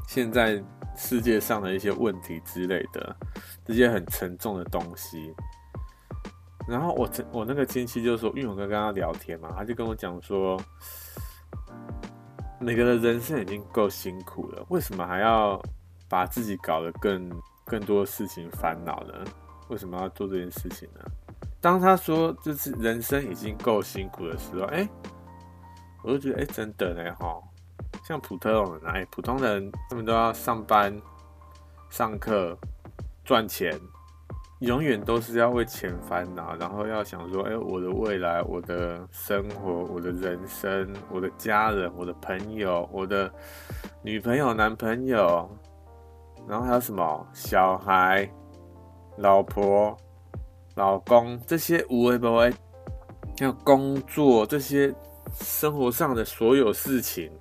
[0.05, 0.61] 现在
[0.95, 3.15] 世界上的一些问题之类的，
[3.65, 5.33] 这些很沉重的东西。
[6.67, 10.57] 然后我我那个亲戚就说，因为我跟跟他聊天嘛，他就跟我讲说，
[12.59, 15.61] 每个人的人生已经够辛苦了，为什么还要
[16.07, 17.29] 把自己搞得更
[17.65, 19.13] 更多事情烦恼呢？
[19.69, 20.99] 为什么要做这件事情呢？
[21.59, 24.87] 当他说就是人生已经够辛苦的时候，哎、
[26.03, 27.41] 我就觉得哎、真的呢哈，
[28.03, 30.95] 像普通人哎、普通人他们都要上班、
[31.89, 32.57] 上课、
[33.23, 33.79] 赚钱，
[34.59, 43.31] 永远都是要为钱烦恼，然后要想说，哎、我的未来、我的生活、我的人生、我的家人、我的朋友、我的
[44.01, 45.49] 女朋友、男朋友，
[46.47, 48.29] 然后还有什么小孩、
[49.17, 49.97] 老婆。
[50.75, 52.51] 老公这些无为不为，
[53.37, 54.91] 要工作这些
[55.35, 57.31] 生活上的所有事情，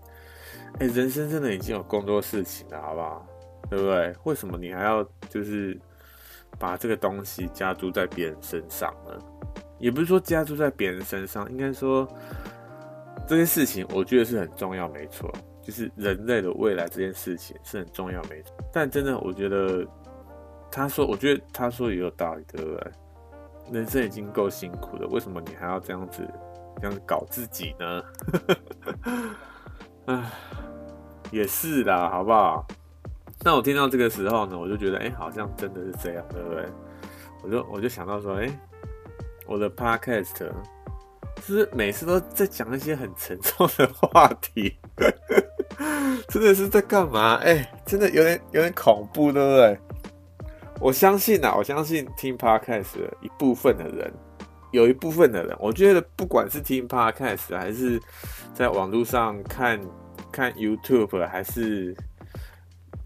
[0.81, 3.27] 哎，人生真的已经有更多事情了，好不好？
[3.71, 4.15] 对不对？
[4.25, 5.79] 为什么你还要就是
[6.59, 9.19] 把这个东西加注在别人身上呢？
[9.79, 12.07] 也不是说加注在别人身上，应该说
[13.27, 15.33] 这件事情，我觉得是很重要，没错。
[15.63, 18.53] 就是人类的未来这件事情是很重要，没错。
[18.73, 19.87] 但真的，我觉得
[20.73, 22.93] 他说，我觉得他说也有道理，对不对？
[23.73, 26.29] 人生已经够辛苦了，为什么你还要这样子
[26.81, 28.03] 这样子搞自己呢？
[30.07, 30.21] 唉，
[31.31, 32.67] 也是啦，好不好？
[33.45, 36.67] 那我听到这个时候呢，我就觉得，哎、好像真的是这样，对不对？
[37.43, 38.49] 我就我就想到说，哎、
[39.47, 44.77] 我的 podcast 是不是每次都在讲一些很沉重的话题？
[46.29, 47.35] 真的是在干嘛？
[47.43, 49.79] 哎、真的有点有点恐怖，对不对？
[50.81, 54.13] 我相信啊，我相信听 podcast 的一部分的人，
[54.73, 58.01] 有一部分的人，我觉得不管是听 podcast 还是
[58.55, 59.81] 在网络上看
[60.31, 61.97] 看 YouTube，还是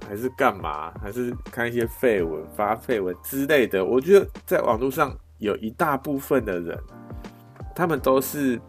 [0.07, 6.79] 还是干嘛，还是看一些废文、发废文之类的，我觉得在网络上有一大部分的人，
[7.75, 8.61] 他们都是。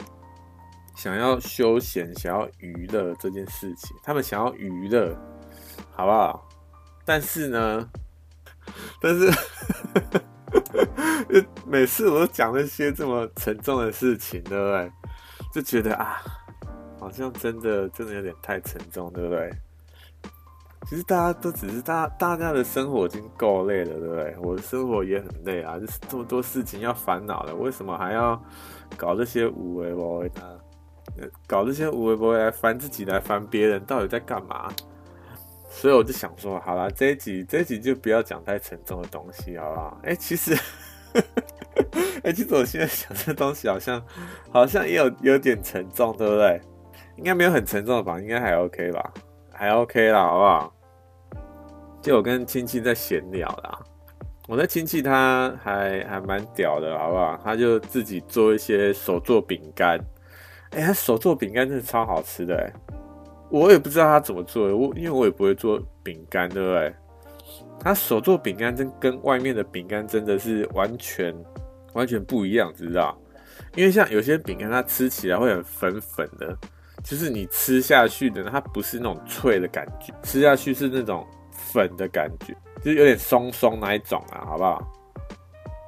[0.95, 5.15] 想要休闲，想要娱乐这件事情，他们想要娱乐，
[5.91, 6.49] 好不好？
[7.05, 7.87] 但是呢，
[8.99, 9.31] 但是
[11.67, 14.91] 每次我都讲那些这么沉重的事情，对不对？
[15.53, 16.19] 就觉得啊，
[16.99, 19.51] 好像真的真的有点太沉重，对不对？
[20.89, 24.35] 其实大家都只是大大家的生活已经够累了，对不对？
[24.41, 28.41] 我的生活也很累啊，就是这么多事情要烦恼了，为什么还要
[28.95, 30.59] 搞这些无谓无谓的？
[31.47, 34.71] 搞这些有的没的来烦自己，来烦别人，到底在干嘛？
[35.69, 39.97] 所以我就想说，好啦，这一集这一集就不要讲太沉重的东西，好不好？
[40.03, 40.55] 哎、其实，
[42.23, 44.01] 哎、其实我现在想这东西好像
[44.51, 46.61] 好像也有有点沉重，对不对？
[47.17, 48.19] 应该没有很沉重的吧？
[48.19, 49.13] 应该还 OK 吧？
[49.51, 50.73] 还 OK 啦，好不好？
[52.01, 53.79] 就我跟亲戚在闲聊啦，
[54.47, 57.37] 我的亲戚他还还蛮屌的，好不好？
[57.43, 59.99] 他就自己做一些手做饼干。
[60.71, 62.71] 哎、欸，他手做饼干真的超好吃的哎！
[63.49, 66.93] 我也不知道他怎么做的，我因为我也不会做饼干，对不对？
[67.79, 71.33] 他手做饼干真跟外面的饼干真的是完全
[71.93, 73.17] 完全不一样，知道？
[73.75, 76.57] 因为像有些饼干，它吃起来会很粉粉的，
[77.03, 84.81] 就是你吃下去的，它不是那种脆的感觉，吃下去是那种粉的感觉，就是有点松松那一种啊，好不好？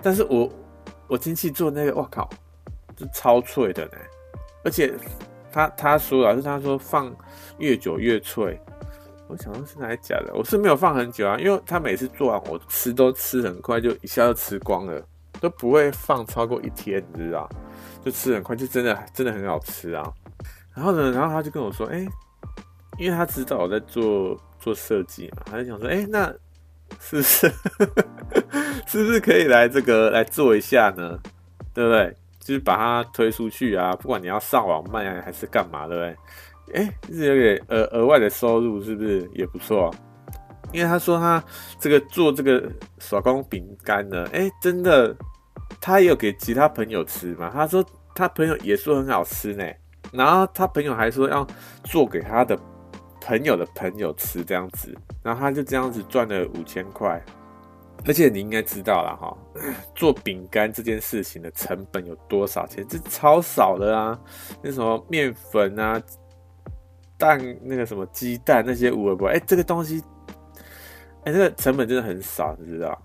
[0.02, 0.50] 但是我
[1.08, 2.30] 我亲戚做那个，我靠，
[2.98, 3.98] 是超脆的呢！
[4.64, 4.94] 而且
[5.52, 7.14] 他他说了，是他说放
[7.58, 8.60] 越久越脆。
[9.28, 10.34] 我想说是哪里假的？
[10.34, 15.04] 我是没有放很久啊，因为他每次做完我吃都吃很快，就一下就吃光了，
[15.40, 17.48] 都不会放超过一天，你知道？
[18.04, 20.12] 就吃很快，就真的真的很好吃啊。
[20.80, 22.08] 然后呢，然后他就跟我说，哎、
[22.98, 26.34] 因为他知道我在做做设计嘛，他就想说，哎、那
[27.02, 27.52] 是不是
[28.88, 31.20] 是不是可以来这个来做一下呢？
[31.74, 32.16] 对不对？
[32.40, 36.82] 就是把它推出去啊，不管你要上网卖啊，还是干嘛，对不对？
[36.82, 39.94] 哎，是有点额额外的收入，是不是也不错？
[40.72, 41.44] 因为他说他
[41.78, 45.14] 这个做这个手工饼干呢，哎，真的，
[45.82, 47.52] 他也有给其他朋友吃嘛。
[47.54, 47.84] 他说
[48.16, 49.66] 他朋友也说很好吃呢，
[50.12, 51.46] 然后他朋友还说要
[51.84, 52.58] 做给他的
[53.22, 57.22] 朋友的朋友吃这样子，然后他就这样子赚了五千块。
[58.06, 59.38] 而且你应该知道了哈，
[59.94, 62.88] 做饼干这件事情的成本有多少钱？
[62.88, 64.18] 这超少的啊！
[64.64, 66.02] 那什么面粉啊、
[67.18, 70.02] 蛋、那个什么鸡蛋那些无微不，哎，这个东西，
[71.26, 72.98] 哎，这个成本真的很少，你知道？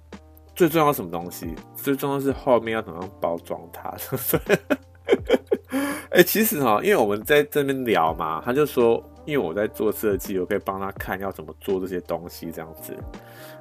[0.54, 1.52] 最重要什么东西？
[1.74, 3.92] 最重要是后面要怎么样包装它。
[6.10, 12.94] 哎，其实哈，因为我们在这边聊嘛，他就说，因为我在做设计，我可以帮他看要怎么做这些东西这样子。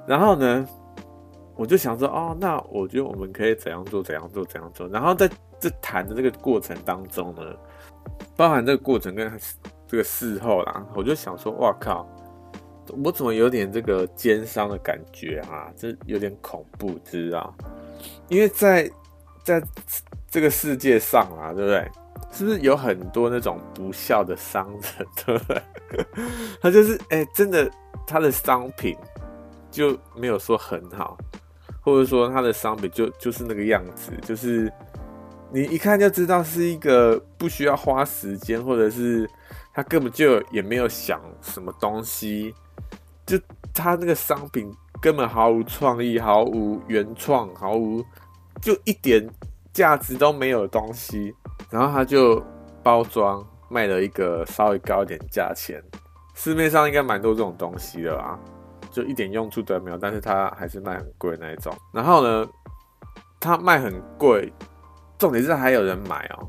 [0.08, 0.68] 然后呢？
[1.56, 4.88] 我就想说，哦，那我觉得我们可以怎样做，怎样做，怎样做。
[4.88, 7.44] 然后在这谈的这个过程当中呢，
[8.36, 9.32] 包含这个过程跟
[9.88, 12.10] 这个事后啦，我就想说，哇靠，
[13.04, 15.72] 我怎么有点这个奸商的感觉啊？
[15.78, 17.54] 这有点恐怖，知道？
[18.30, 18.90] 因为在
[19.44, 19.64] 在
[20.28, 21.88] 这个世界上啊，对不对？
[22.34, 25.62] 是不是有很多那种不孝的商人，对不对？
[26.60, 27.72] 他就是，哎、真的，
[28.06, 28.98] 他的商品
[29.72, 31.18] 就没有说很好。
[31.86, 34.72] 或者说他的商品就就是那个样子，就是
[35.52, 39.30] 你一看就知道是一个不需要花时间，或者是
[39.74, 42.56] 他根本就也没有想什么东西，
[43.26, 43.38] 就
[43.74, 48.02] 他那个商品根本毫无创意、毫无原创、毫无
[48.62, 49.22] 就一点
[49.74, 51.36] 价值都没有的东西，
[51.74, 52.40] 然后他就
[52.84, 55.84] 包装，卖了一个稍微高一点价钱。
[56.36, 58.38] 市面上应该蛮多这种东西的啦，
[58.92, 61.76] 就一点用处都没有，但是他还是卖很贵那一种。
[61.92, 62.48] 然后呢，
[63.40, 64.54] 他卖很贵，
[65.18, 66.48] 重点是还有人买哦，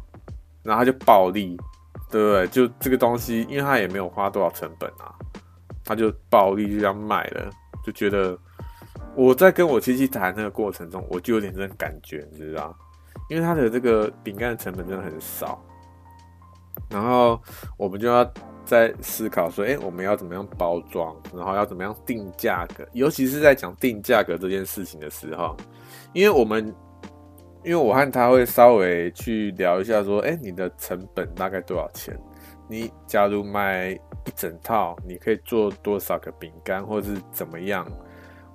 [0.62, 1.56] 然后他就暴利，
[2.10, 2.46] 对不对？
[2.48, 5.08] 就这个东西，因为他也没有花多少成本啊，
[5.86, 7.50] 他就暴利就这样卖了，
[7.82, 8.38] 就觉得
[9.16, 12.76] 我在跟我亲戚谈那个过程中，我就有点这种感觉，你知道？
[13.28, 15.62] 因为它的这个饼干的成本真的很少，
[16.88, 17.40] 然后
[17.76, 18.28] 我们就要。
[18.66, 25.54] 在思考说，哎、我们要怎么样包装，然后要怎么样定价格，尤其是在讲定价格这件事情的时候，
[26.14, 26.74] 因为我们，
[27.62, 32.18] 因为我和他会稍微去聊一下，说，哎、你的成本大概多少钱？
[32.66, 34.00] 你假如买一
[34.34, 37.86] 整套，你可以做多少个饼干，或者是怎么样？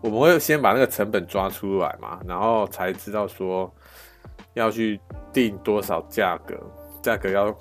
[0.02, 3.72] 我们会先把那个成本抓出来嘛，然后才知道说
[4.54, 5.00] 要去
[5.34, 6.56] 定多少价格，
[7.02, 7.56] 价格要。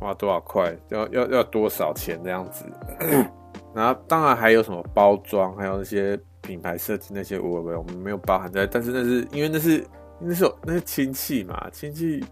[0.00, 0.74] 花多少块？
[0.88, 2.64] 要要要多少钱这样子？
[3.74, 8.66] 然后当然还有什么包装，还有那些品牌设计那些，我我们没有包含在。
[8.66, 9.86] 但是那是因为那是
[10.18, 12.24] 那是那是亲戚嘛，亲戚。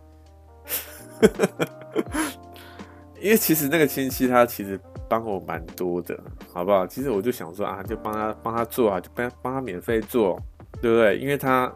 [3.21, 6.19] 因为其实那个亲戚他其实帮我蛮多的，
[6.53, 6.87] 好不好？
[6.87, 10.41] 其实我就想说啊，就帮他帮他做啊，就帮帮他免费做，
[10.81, 11.19] 对不对？
[11.19, 11.71] 因为他。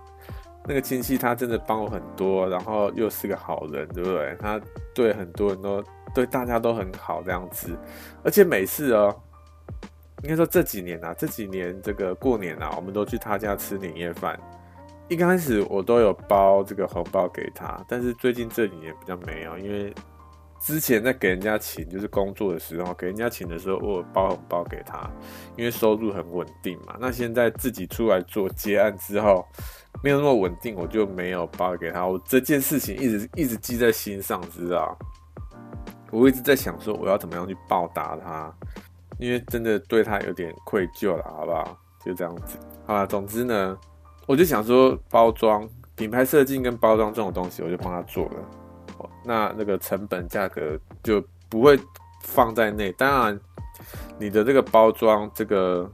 [0.66, 4.36] 那个亲戚他真的帮我很多，然后又是个好人，对不对？
[4.40, 4.60] 他
[4.94, 5.84] 对很多人都
[6.14, 7.76] 对大家都很好这样子，
[8.22, 9.14] 而且每次哦，
[10.22, 14.38] 应该说这几年啊，这几年这个过年啊，我们都去他家吃年夜饭。
[15.08, 19.94] 一开始我都有包这个红包给他，但是最近这几年比较没有，因为。
[20.64, 25.10] 之前在给人家请，就是工作的时候，给人家请的时候，我有包红包给他，
[25.58, 26.96] 因为收入很稳定嘛。
[26.98, 29.46] 那现在自己出来做接案之后，
[30.02, 32.06] 没有那么稳定，我就没有包给他。
[32.06, 34.96] 我这件事情一直一直记在心上，知道？
[36.10, 38.50] 我一直在想说，我要怎么样去报答他，
[39.18, 41.76] 因为真的对他有点愧疚了，好不好？
[42.02, 42.56] 就这样子。
[42.86, 43.76] 好了，总之呢，
[44.26, 48.63] 我就想说，包装、品牌设计跟包装这种东西，我就帮他做了。
[49.24, 51.78] 那那个成本价格就不会
[52.22, 52.92] 放在内。
[52.92, 53.40] 当然，
[54.18, 55.90] 你的这个包装，这个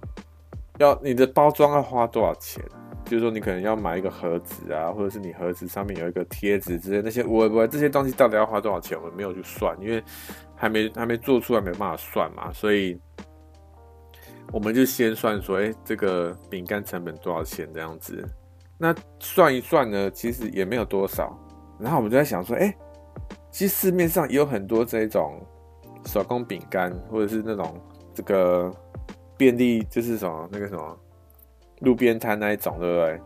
[0.79, 2.65] 要你的包装要花多少钱？
[3.07, 8.97] 就是说，你可能要买一个盒子啊，或者是你盒子上面有一个贴纸之类那些，我我这些东西到底要花多少钱？
[9.03, 10.01] 我没有去算，因为
[10.55, 12.53] 还没还没做出来，没办法算嘛。
[12.53, 12.97] 所以
[14.53, 18.25] 我们就先算说，哎，这个饼干成本多少钱这样子。
[18.79, 21.37] 那算一算呢，其实也没有多少。
[21.81, 22.73] 然后我们就在想说，哎。
[23.51, 25.41] 其实市面上也有很多这种
[26.07, 27.75] 手工饼干，或者是那种
[28.15, 28.73] 这个
[29.37, 30.99] 便利，就是什么那个什么
[31.81, 33.21] 路边摊那一种，对不对？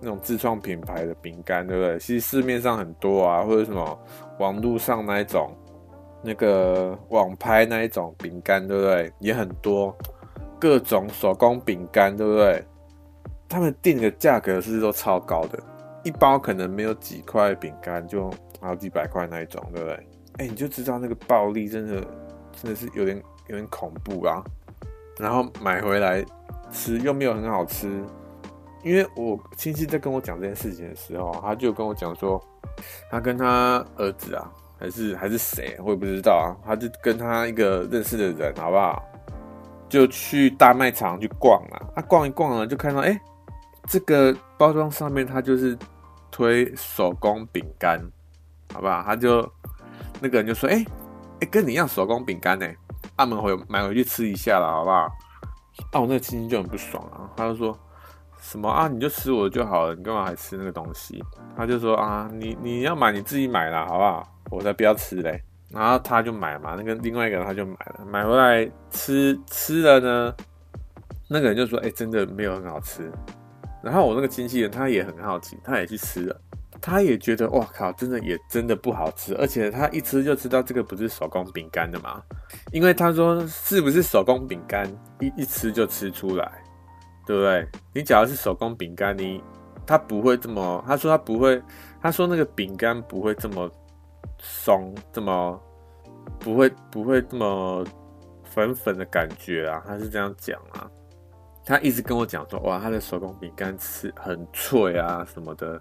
[0.00, 1.98] 那种自创品牌的饼干，对不对？
[1.98, 3.98] 其实市面上很多啊，或者什么
[4.38, 5.54] 网络上那一种
[6.22, 9.12] 那个网拍那一种饼干，对不对？
[9.18, 9.94] 也很多
[10.58, 12.64] 各种手工饼干，对不对？
[13.46, 15.58] 他们定的价格是不是都超高的？
[16.02, 18.32] 一包可能没有几块饼干就。
[18.62, 20.06] 好几百块那一种，对不对？
[20.36, 22.06] 哎、你就知道那个暴利真的
[22.52, 24.44] 真的是有点有点恐怖啊。
[25.16, 26.22] 然后买回来
[26.70, 27.88] 吃又没有很好吃，
[28.82, 32.38] 因为我亲戚在跟我讲这件事情的时候，他就跟我讲说，
[33.10, 36.52] 他跟他儿子啊，还是还是谁，我也不知道啊。
[36.62, 39.02] 他就跟他一个认识的人，好不好？
[39.88, 43.18] 就去大卖场去逛啊，他逛一逛呢，就看到哎、
[43.88, 45.76] 这个包装上面他就是
[46.30, 47.98] 推手工饼干。
[48.72, 49.02] 好不好？
[49.02, 49.42] 他就
[50.20, 50.86] 那个人就说：“哎、欸、
[51.40, 52.64] 哎、跟你一样手工饼干呢，
[53.16, 55.08] 阿门回买回去吃一下了，好不好？”
[55.90, 57.76] 啊，我那个亲戚就很不爽啊，他就说
[58.38, 61.20] 什么啊，你就吃我就好了，你干嘛还吃那个东西？
[61.56, 64.22] 他就说啊，你你要买你自己买啦，好不好？
[64.52, 65.42] 我才不要吃嘞。
[65.70, 70.32] 然后他就买嘛，那个另外一个人他就买了，买回来吃吃了呢，
[71.28, 73.10] 那个人就说：“哎、真的没有很好吃。”
[73.82, 76.40] 然后我那个经纪人他也很好奇，他也去吃了。
[76.82, 82.22] 他也觉得哇靠，真的也真的不好吃，而且他一吃就知道这个不是手工饼干的嘛，
[82.72, 86.50] 因为他说是不是手工饼干，一一吃就吃出来，
[87.26, 87.68] 对不对？
[87.92, 89.42] 你假如是手工饼干，你
[89.86, 91.62] 他不会这么，他说他不会，
[92.00, 93.70] 他说那个饼干不会这么
[94.38, 95.60] 松，这么
[96.38, 97.84] 不会不会这么
[98.42, 100.88] 粉粉的感觉啊，他是这样讲啊，
[101.64, 105.80] 他一直跟我讲说哇，他的手工饼干吃很脆啊什么的。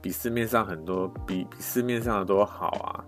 [0.00, 3.04] 比市面上很多，比比市面上的都好啊，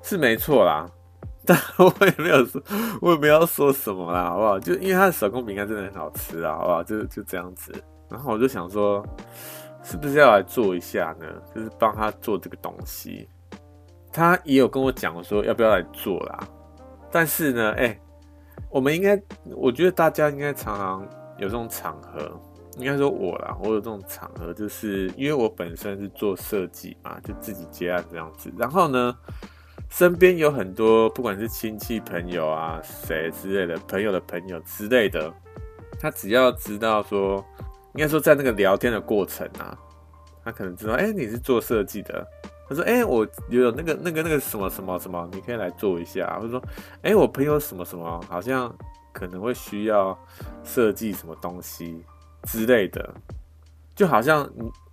[0.00, 0.86] 是没错啦。
[1.44, 2.62] 但我也没有说，
[3.02, 4.58] 我也没有说什么啦，好不好？
[4.60, 6.84] 就因为他的手工饼干真的很好吃啊，好不好？
[6.84, 7.72] 就就这样子。
[8.08, 9.04] 然后我就想说，
[9.82, 11.26] 是不是要来做一下呢？
[11.52, 13.28] 就是帮他做这个东西。
[14.12, 16.38] 他也有跟我讲说要不要来做啦。
[17.10, 17.98] 但是呢，哎、
[18.74, 19.22] 我们应该，
[19.54, 21.08] 我觉得大家应该常常
[21.38, 22.28] 有这种场合，
[22.76, 28.52] 应该说我啦，我有这种场合，就是因为我本身是做设计嘛，就自己接案这样子。
[28.58, 29.16] 然后呢，
[29.88, 35.32] 身边有很多不管是亲戚朋友啊，谁之类的朋友的朋友之类的，
[36.00, 37.44] 他只要知道说，
[37.94, 39.78] 应该说在那个聊天的过程啊，
[40.44, 42.26] 他可能知道，哎、你是做设计的。
[42.68, 46.62] 他说：“哎、我有那个、那个、那个什么什么什么，你可以来做一下。”或者说
[47.02, 48.74] ：“哎、我朋友什么什么，好像
[49.12, 50.18] 可能会需要
[50.62, 52.02] 设计什么东西
[52.44, 53.14] 之类的，
[53.94, 54.48] 就好像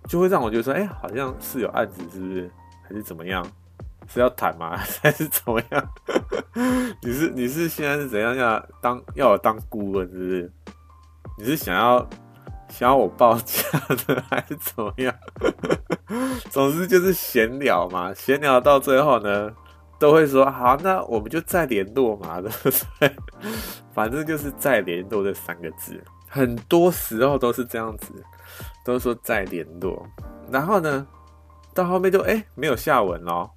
[0.06, 2.50] 就会让我觉得说，哎、好像是有案子，是不是？
[2.82, 3.46] 还是怎么样？
[4.06, 4.76] 是要谈吗？
[5.02, 5.88] 还是怎么样？
[7.02, 10.52] 你是你是现在是怎样要当要我当顾问，是不是？
[11.38, 12.06] 你是想要？”
[12.68, 13.62] 想要我报价
[14.06, 15.14] 的还是怎么样？
[16.50, 19.50] 总之就是闲聊嘛，闲聊到最后呢，
[19.98, 23.16] 都会说好，那我们就再联络嘛， 对不对？
[23.94, 28.12] 反正就是再联络这三个字，很多时候都是这样子，
[28.84, 30.06] 都说再联络。
[30.50, 31.06] 然后呢，
[31.74, 33.48] 到后面就哎、没有下文哦，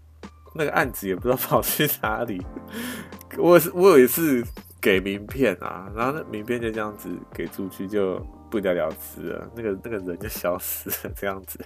[0.53, 2.45] 那个案子也不知道跑去哪里。
[3.37, 4.43] 我是我有一次
[4.79, 8.25] 给名片啊，然后那名片就这样子给出去就。
[8.47, 11.59] 不了了之了，那个那个人就消失了，这样子。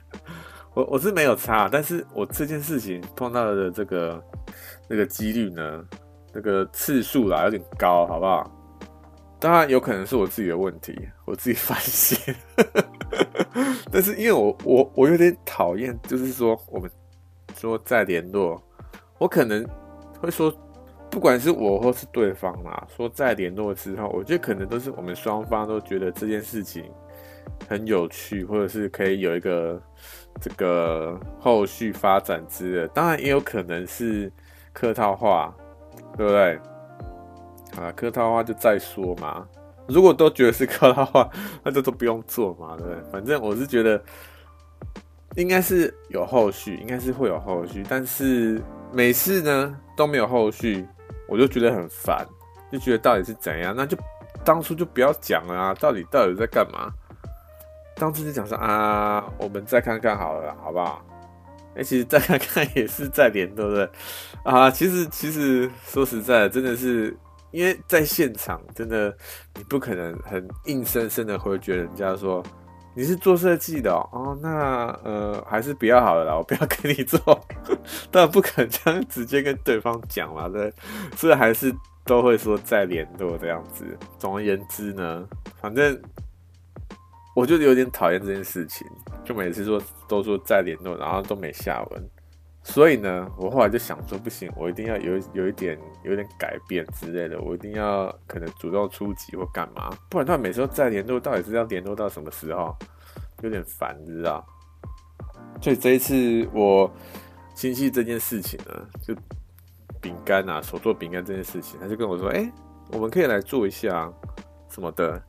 [0.74, 4.24] 我我是没有差，但是我这件事情碰到的这个
[4.88, 5.86] 那个几率呢，
[6.34, 8.50] 那个次数啦有点高，好不好？
[9.40, 12.36] 当然有可能是我自己的问题，我自己反省。
[13.92, 16.90] 但是因为我我我有点讨厌，就是说我们
[17.56, 18.62] 说再联络，
[19.18, 19.68] 我可能
[20.20, 20.54] 会说。
[21.12, 26.86] 不管是我或是对方啦，说再联络之后，我觉得可能都是我们双方都觉得这件事情
[27.68, 29.82] 很有趣，或者是可以有一个
[30.42, 32.88] 这个后续发展之类的。
[32.90, 34.32] 当然也有可能是
[34.74, 35.54] 客套话，
[36.18, 36.60] 对不对？
[37.78, 39.48] 啊，客套话就再说嘛。
[39.88, 41.30] 如果都觉得是客套话，
[41.64, 43.12] 那就都不用做嘛，对不对？
[43.12, 44.02] 反正我是觉得
[45.36, 50.86] 应该是有后续，应该是会有后续，但是每次呢都没有后续。
[51.28, 52.26] 我就觉得很烦，
[52.72, 53.72] 就觉得到底是怎样？
[53.78, 53.96] 那就
[54.44, 55.76] 当初就不要讲了啊！
[55.76, 56.92] 到底到底在干嘛？
[58.00, 61.06] 当初就讲说啊，我们再看看好了，好不好？
[61.76, 63.88] 哎、其实再看看也是在联，对不对？
[64.44, 67.16] 啊，其实其实说实在的，真的是
[67.52, 69.16] 因为在现场，真的
[69.56, 72.42] 你不可能很硬生生的回绝人家说。
[72.96, 77.20] 你是做设计的哦，那呃还是不要好了啦，我不要跟你做，
[78.12, 80.74] 当然不可能这样直接跟对方讲嘛，对，
[81.16, 81.74] 所以还是
[82.04, 83.86] 都会说再联络这样子。
[84.18, 85.26] 总而言之呢，
[85.62, 85.98] 反正
[87.40, 88.86] 我就有点讨厌这件事情，
[89.24, 92.10] 就每次说都说再联络，然后都没下文。
[92.64, 102.76] 所以呢，我后来就想说，不行，我一定要有有一点有点改变之类的，我一定要可能主动出击或干嘛，不然他每次都再联络，到底是要联络到什么时候？
[103.42, 104.46] 有点烦，知道？
[105.62, 106.92] 所以这一次我
[107.56, 109.16] 亲戚这件事情呢，就
[110.02, 112.52] 饼干啊，手做饼干这件事情，他就跟我说：“哎、
[112.92, 114.12] 我们可以来做一下
[114.70, 115.24] 什么的。”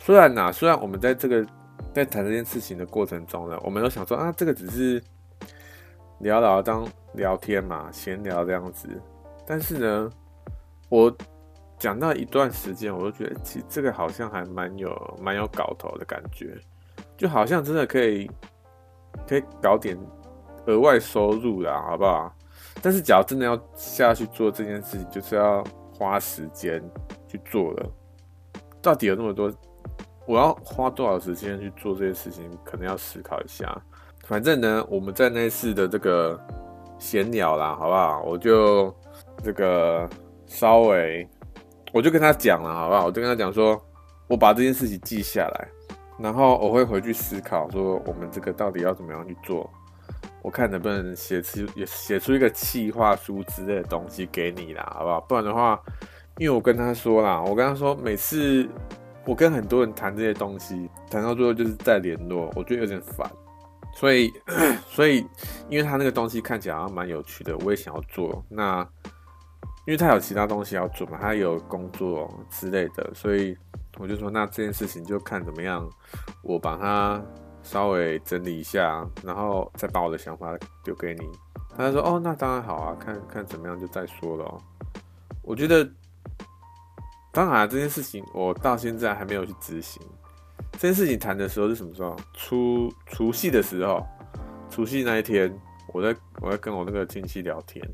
[0.00, 1.46] 虽然呐，虽然我们在这个
[1.94, 5.00] 在谈这件事情的过程中呢，我们都想说啊，这个只是。
[6.22, 8.86] 聊聊当聊天嘛，闲聊这样子。
[9.46, 10.10] 但是呢，
[10.90, 11.10] 我
[11.78, 16.54] 讲到一段时间，我就觉得其实这个好像还蛮有蛮有搞头的感觉，
[17.16, 18.30] 就好像真的可以
[19.26, 19.98] 可以搞点
[20.66, 22.30] 额外收入啦，好不好？
[22.82, 26.82] 但是，假如真的要下去做这件事情，就是要花时间
[27.26, 27.90] 去做了。
[28.82, 29.50] 到底有那么多，
[30.30, 33.76] 我要花多少时间去做这件事情，可能要思考一下。
[34.28, 36.40] 反正呢，我们在那次的这个
[37.00, 38.22] 闲聊啦，好不好？
[38.22, 38.94] 我就
[39.42, 40.08] 这个
[40.46, 41.28] 稍微，
[41.92, 43.06] 我就跟他讲了，好不好？
[43.06, 43.82] 我就跟他讲说，
[44.28, 45.68] 我把这件事情记下来，
[46.16, 49.68] 然后我会回去思考，说我们这个到底要怎么样去做，
[50.42, 55.20] 我看能不能写出也写出一个企划书之类的东西给你啦，好不好？
[55.22, 55.80] 不然的话，
[56.38, 58.68] 因为我跟他说啦，我跟他说，每次
[59.26, 63.30] 我跟很多人谈这些东西，谈到最后就是再联络，我觉得有点烦。
[63.92, 64.32] 所以，
[64.88, 65.26] 所以，
[65.68, 68.44] 因为他那个东西看起来好像蛮有趣的，我也想要做。
[68.48, 68.86] 那，
[69.84, 73.56] 因为他有其他东西要做嘛，他有工作之类的，所以
[73.98, 75.88] 我就说，那这件事情就看怎么样，
[76.42, 77.20] 我把它
[77.62, 81.28] 稍微整理一下，然后再把我的想法丢给你。
[81.76, 84.58] 他就说，哦，那当然好啊，看看怎么样就再说了。
[85.42, 85.88] 我觉得，
[87.32, 90.02] 当然这件事情我到现在还没有去执行。
[90.72, 92.16] 这件事情谈的时候是什么时候？
[92.34, 94.06] 除除夕的时候，
[94.68, 95.52] 除夕那一天，
[95.92, 97.84] 我在我在跟我那个亲戚聊天，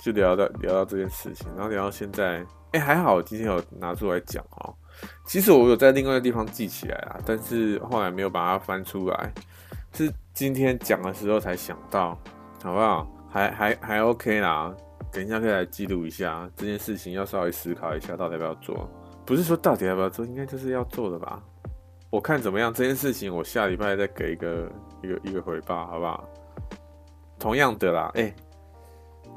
[0.00, 2.38] 就聊到聊到这件事情，然后聊到现在，
[2.72, 4.74] 哎、欸，还好今天有拿出来讲哦。
[5.24, 9.32] 其实我有在另外一个地方记起来啊，但是后来没有把它翻出来，
[9.92, 12.18] 是今天讲的时候才想到，
[12.62, 13.06] 好不好？
[13.30, 14.74] 还还还 OK 啦，
[15.10, 18.88] 等一下可以来记录一下这件事情，要稍微思考一下到底要不要做。
[19.24, 21.42] 不是说到底要不要做，应该就是要做的吧。
[22.10, 26.28] 我看怎么样这件事情，我下礼拜再给一个一个一个回报，好不好？
[27.38, 28.34] 同样的啦，哎、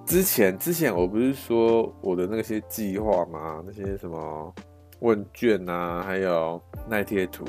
[0.06, 3.62] 之前之前我不是说我的那些计划吗？
[3.66, 4.56] 那些什么
[5.02, 7.46] 问卷啊，还有耐贴图，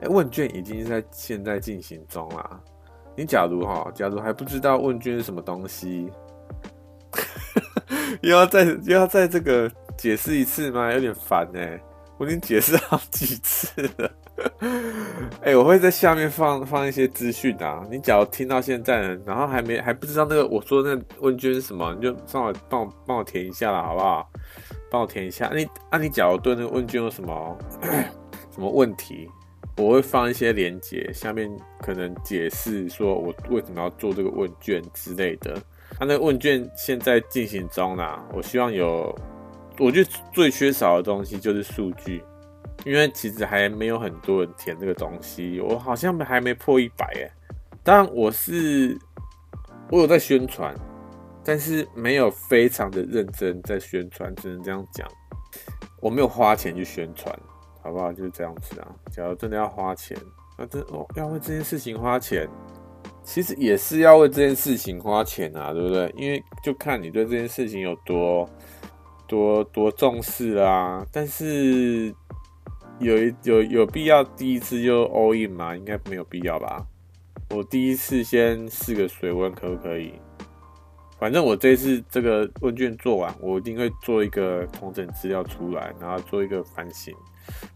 [0.00, 2.60] 哎、问卷已经在现在进行中啦。
[3.16, 6.10] 你假如哈，假如还不知道问卷是什么东西，
[8.26, 10.92] 又要再又要再这个解释一次吗？
[10.92, 11.80] 有点烦哎、
[12.18, 14.10] 我已经解释好几次了。
[15.42, 17.86] 哎、 我会在下面放放一些资讯啊。
[17.88, 24.28] 你假如听到现在，然后还没还不知道那个我说的那问卷是什么，你就上来帮我帮我填一下啦，好不好？
[24.90, 25.48] 帮我填一下。
[25.54, 27.58] 你啊，你假如对那个问卷有什么
[28.52, 29.28] 什么问题，
[29.76, 31.48] 我会放一些连接，下面
[31.80, 35.56] 可能解释说我为什么要做这个问卷之类的。
[35.98, 39.14] 他、那个问卷现在进行中啦，我希望有，
[39.78, 42.22] 我觉得最缺少的东西就是数据。
[42.84, 47.28] 因为其实还没有很多人填这个东西，我好像还没破一百哎。
[47.82, 48.96] 当然我是
[49.90, 50.72] 我有在宣传，
[51.42, 55.08] 但是没有非常的认真在宣传，只能这样讲。
[56.00, 57.36] 我没有花钱去宣传，
[57.82, 58.12] 好不好？
[58.12, 58.86] 就是这样子啊。
[59.10, 60.16] 假如真的要花钱，
[60.56, 62.48] 那真哦要为这件事情花钱，
[63.26, 66.14] 其实也是要为这件事情花钱啊，对不对？
[66.16, 68.48] 因为就看你对这件事情有多
[69.26, 71.04] 多多重视啊。
[71.12, 72.14] 但是。
[72.98, 75.76] 有有有必要第一次就 all in 吗？
[75.76, 76.82] 应该没有必要吧。
[77.50, 80.14] 我第一次先试个水温，可不可以？
[81.18, 87.14] 反正我这次这个问卷做完，我一定会做一个统整资料出来，然后做一个反省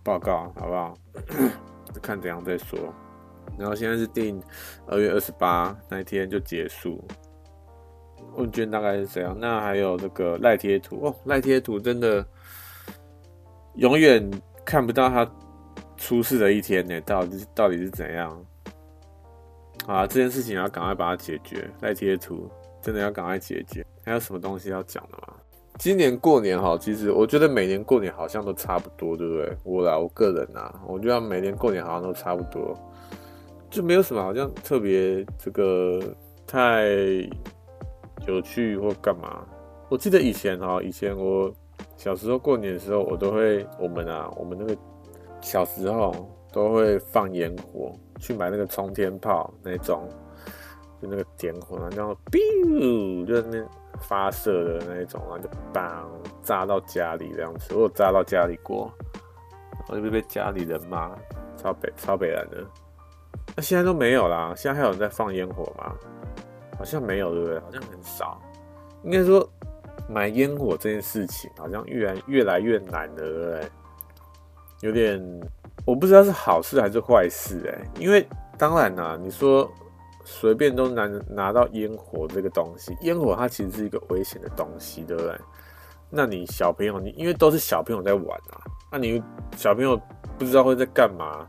[0.03, 0.97] 报告，好不好？
[2.01, 2.79] 看怎样再说。
[3.61, 4.43] 然后现在是定
[4.87, 7.07] 二月二十八那一天就结束。
[8.35, 9.37] 问卷大概是这样。
[9.39, 12.27] 那还有这个赖贴图哦，赖贴图真的
[13.75, 14.29] 永远。
[14.63, 15.29] 看不到他
[15.97, 18.47] 出事的一天呢，到底到底是怎样？
[19.87, 21.69] 啊，这件事情要赶快把它解决。
[21.81, 22.49] 赖贴图
[22.81, 23.85] 真的要赶快解决。
[24.05, 25.35] 还有什么东西要讲的吗？
[25.79, 29.57] 今年过年哈，其实我觉得每年过年好像都差不多，对不对？
[29.65, 32.79] 我啦，我个人呐，我觉得每年过年好像都差不多，
[33.71, 36.01] 就没有什么好像特别这个
[36.47, 36.89] 太
[38.27, 39.47] 有趣或干嘛。
[39.89, 41.53] 我记得以前哈，以前我。
[41.97, 44.75] 小时候过年的时候，我都会，我们啊，我们那个
[45.43, 50.09] 小时候都会放烟火，去买那个冲天炮那种，
[51.01, 53.69] 就那个点火，然后 biu 就在那边
[54.01, 56.09] 发射的那一种，然后就当
[56.43, 57.75] 炸到家里这样子。
[57.75, 58.91] 我有炸到家里过，
[59.89, 61.15] 我就被家里人骂，
[61.59, 62.65] 超北超北烂的。
[63.61, 65.95] 现在都没有啦，现在还有人在放烟火吗？
[66.79, 67.59] 好像没有，对不对？
[67.61, 68.41] 好像很少，
[69.05, 69.49] 应该说。
[70.09, 73.71] 买烟火这件事情好像越来越来越难了，对不对？
[74.81, 75.41] 有点
[75.85, 77.87] 我不知道是好事还是坏事哎。
[78.01, 78.27] 因为
[78.59, 79.71] 当然啦，你说
[80.25, 85.33] 随便都能拿到烟火这个东西，烟火它其实是一个危险的东西，对不对？
[86.09, 88.59] 那你小朋友，你因为都是小朋友在玩啊，
[88.91, 89.23] 那你
[89.57, 90.01] 小朋友
[90.37, 91.47] 不知道会在干嘛，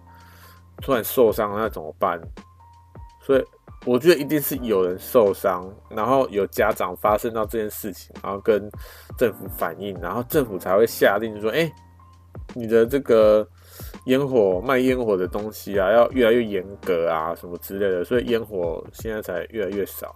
[0.82, 2.20] 突然受伤那怎么办？
[3.22, 3.46] 所以。
[3.84, 8.70] 我觉得一定是有人受伤，然后有家长发生到这件事情，然后跟
[9.18, 11.68] 政府反映，然后政府才会下令说：“哎，
[12.54, 13.44] 你的这个
[14.06, 20.16] 烟火卖烟火的东西啊，要越来越严格啊，什么之类的。”所以烟火现在才越来越少，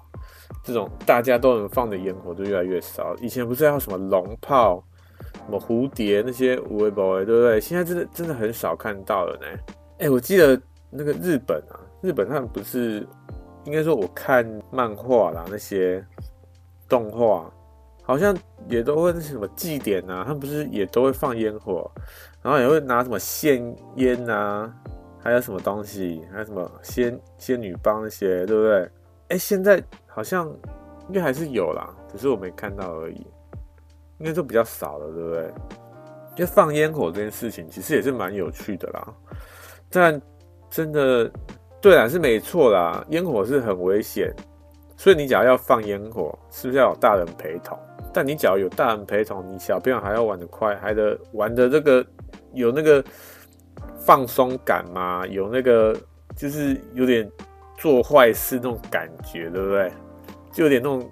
[0.64, 3.16] 这种大家都能放的烟火就越来越少。
[3.20, 4.84] 以前不是要什么龙炮、
[5.38, 7.60] 什么蝴蝶那些无为不为，对不对？
[7.60, 9.48] 现在真的真的很少看到了呢。
[10.00, 13.08] 哎，我记得那个日本啊，日本他们不是。
[13.66, 16.06] 应该说，我看漫画啦，那些
[16.88, 17.52] 动画
[18.04, 18.38] 好像
[18.70, 21.90] 也都会那些什么祭典啊，他们不是也都会放烟火，
[22.44, 24.72] 然后也会拿什么线烟啊，
[25.20, 28.88] 还有什么东西，还有什么仙仙女棒那些，对不对？
[29.30, 30.48] 哎，现在好像
[31.08, 33.26] 应该还是有啦，只是我没看到而已，
[34.20, 35.52] 应该都比较少了，对不对？
[36.36, 39.12] 就放烟火这件事情，其实也是蛮有趣的啦，
[39.96, 40.22] 但
[40.70, 41.32] 真的。
[41.82, 44.34] 对啊，是没错啦，烟火是很危险，
[44.98, 47.78] 所以你假如要放烟火，是不是要有大人陪同？
[48.12, 52.04] 但你只要有大人陪同，你小朋友还要玩得快，还得玩的这个
[52.54, 53.04] 有那个
[54.00, 55.28] 放松感嘛？
[55.28, 55.96] 有那个
[56.36, 57.30] 就是有点
[57.78, 59.94] 做坏事那种感觉，对不对？
[60.52, 61.08] 就有点那种，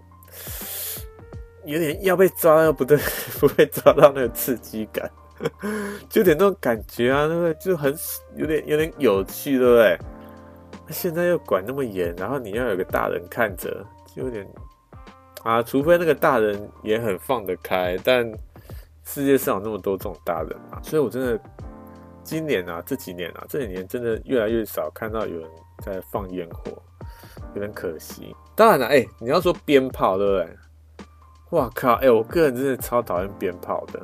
[1.65, 2.97] 有点要被抓到不对，
[3.39, 5.07] 不被抓到那个刺激感，
[6.09, 7.53] 就有点那种感觉啊，对不对？
[7.55, 7.95] 就很
[8.35, 9.97] 有点有点有趣，对不对？
[10.89, 14.47] 现在又管那么严，然后你要有个大人看着，就有点
[15.43, 18.31] 啊，除非那个大人也很放得开，但
[19.03, 21.39] 世界上有那么多这种大人嘛，所以我真的。
[22.25, 25.49] 今年啊，这几年啊，这几年真的越来越少看到有人
[25.83, 26.71] 在放烟火，
[27.53, 28.33] 有点可惜。
[28.55, 30.57] 当然了，哎、你要说鞭炮，对不对？
[31.49, 33.99] 哇靠，哎、我个人真的超讨厌鞭炮的，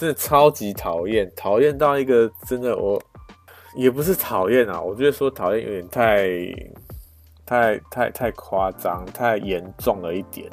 [0.00, 2.98] 真的超级讨厌，讨厌到一个真的我
[3.74, 6.26] 也不是讨厌啊，我觉得说讨厌有点太
[7.44, 10.48] 太太太夸张，太严重了一点，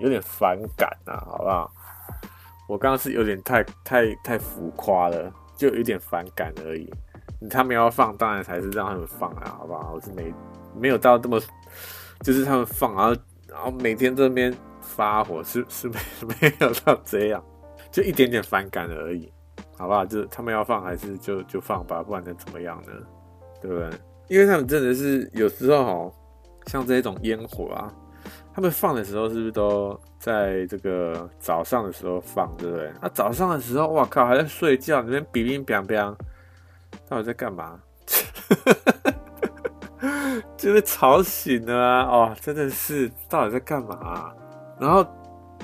[0.00, 1.70] 有点反感啊，好不好？
[2.68, 5.32] 我刚刚是有点太太太浮夸了。
[5.54, 6.92] 就有点反感而已，
[7.48, 9.92] 他们要放，当然才是让他们放啊，好不好？
[9.94, 10.34] 我是没
[10.74, 11.40] 没有到这么，
[12.22, 13.16] 就是他们放，然后
[13.46, 17.44] 然后每天这边发火，是是没没有到这样，
[17.92, 19.32] 就一点点反感而已，
[19.78, 20.04] 好不好？
[20.04, 22.88] 就他们要放，还是就就放吧，不然能怎么样呢？
[23.60, 23.88] 对不对？
[24.28, 26.10] 因为他们真的是有时候哈，
[26.66, 27.94] 像这种烟火啊。
[28.54, 32.92] 他们放的时候是不是都在这个早上的时候放，对不对？
[33.00, 36.14] 那、早上的时候，哇靠，还在睡觉，那边乒乒乓乓，
[37.08, 37.80] 到底在干嘛？
[40.56, 42.02] 就被吵醒了啊！
[42.04, 44.34] 哦，真的是，到底在干嘛、
[44.78, 45.06] 然后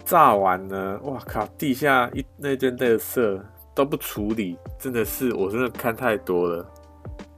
[0.05, 3.43] 炸完了，哇靠，地下一那堆垃圾
[3.75, 6.67] 都不处理，真的是，我真的看太多了。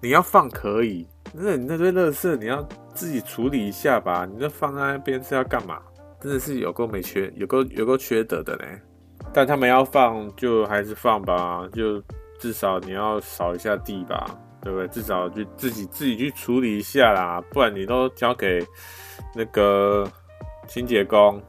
[0.00, 2.66] 你要放可以，那你那堆垃圾你要。
[2.92, 5.78] 自己处理一下吧，你这放在那边是要干嘛？
[6.20, 8.64] 真的是有够没缺，有够有够缺德的呢。
[9.32, 12.02] 但他们要放就还是放吧，就
[12.40, 14.26] 至少你要扫一下地吧，
[14.60, 14.88] 对不对？
[14.88, 18.60] 至少就自己自己去处理一下啦，不然你都交给
[19.36, 20.06] 那个
[20.66, 21.40] 清洁工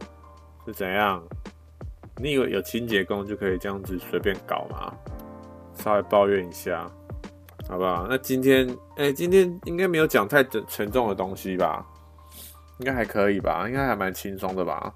[0.66, 1.22] 是怎样？
[2.18, 4.94] 你以为有清洁工就可以这样子随便搞吗？
[5.76, 6.90] 稍微抱怨一下。
[7.70, 8.06] 好不好？
[8.10, 11.86] 那今天，哎、今天应该没有讲太沉重的东西吧？
[12.80, 13.66] 应该还可以吧？
[13.68, 14.94] 应该还蛮轻松的吧？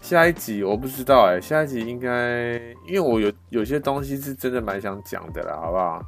[0.00, 2.52] 下一集我不知道、欸，哎，下一集应该，
[2.86, 6.00] 因为我有有些东西是真的蛮想讲的啦，好不好？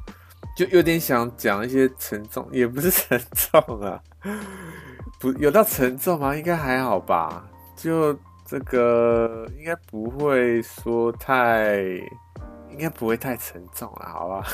[0.55, 3.99] 就有点想讲一些沉重，也不是 沉重啊，
[5.19, 6.33] 不有到沉重吗？
[6.35, 7.43] 应该还好吧？
[7.75, 8.17] 就
[8.47, 11.75] 这个应该不会说太，
[12.71, 14.47] 应该不会太沉重了，好吧？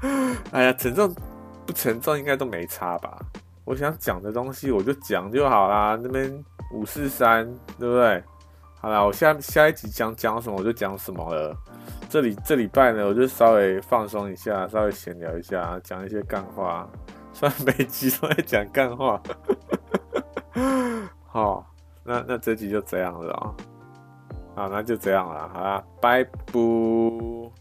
[0.52, 1.12] 哎呀，沉重
[1.66, 3.18] 不沉重应该都没差吧？
[3.64, 5.98] 我想讲的东西我就讲就好啦。
[6.00, 6.32] 那边
[6.72, 7.44] 五四三，
[7.78, 8.22] 对不对？
[8.80, 11.56] 好啦，我下下一集讲讲什么我就讲什么了。
[12.08, 16.88] 这里这礼拜呢，我就稍微放松一下，稍微闲聊一下，讲一些干话。
[17.34, 19.20] 虽然每集都在讲干话，
[21.32, 21.64] 好，
[22.02, 23.54] 那那这集就这样了啊。
[24.56, 27.59] 好，那就这样了，好啦，拜拜。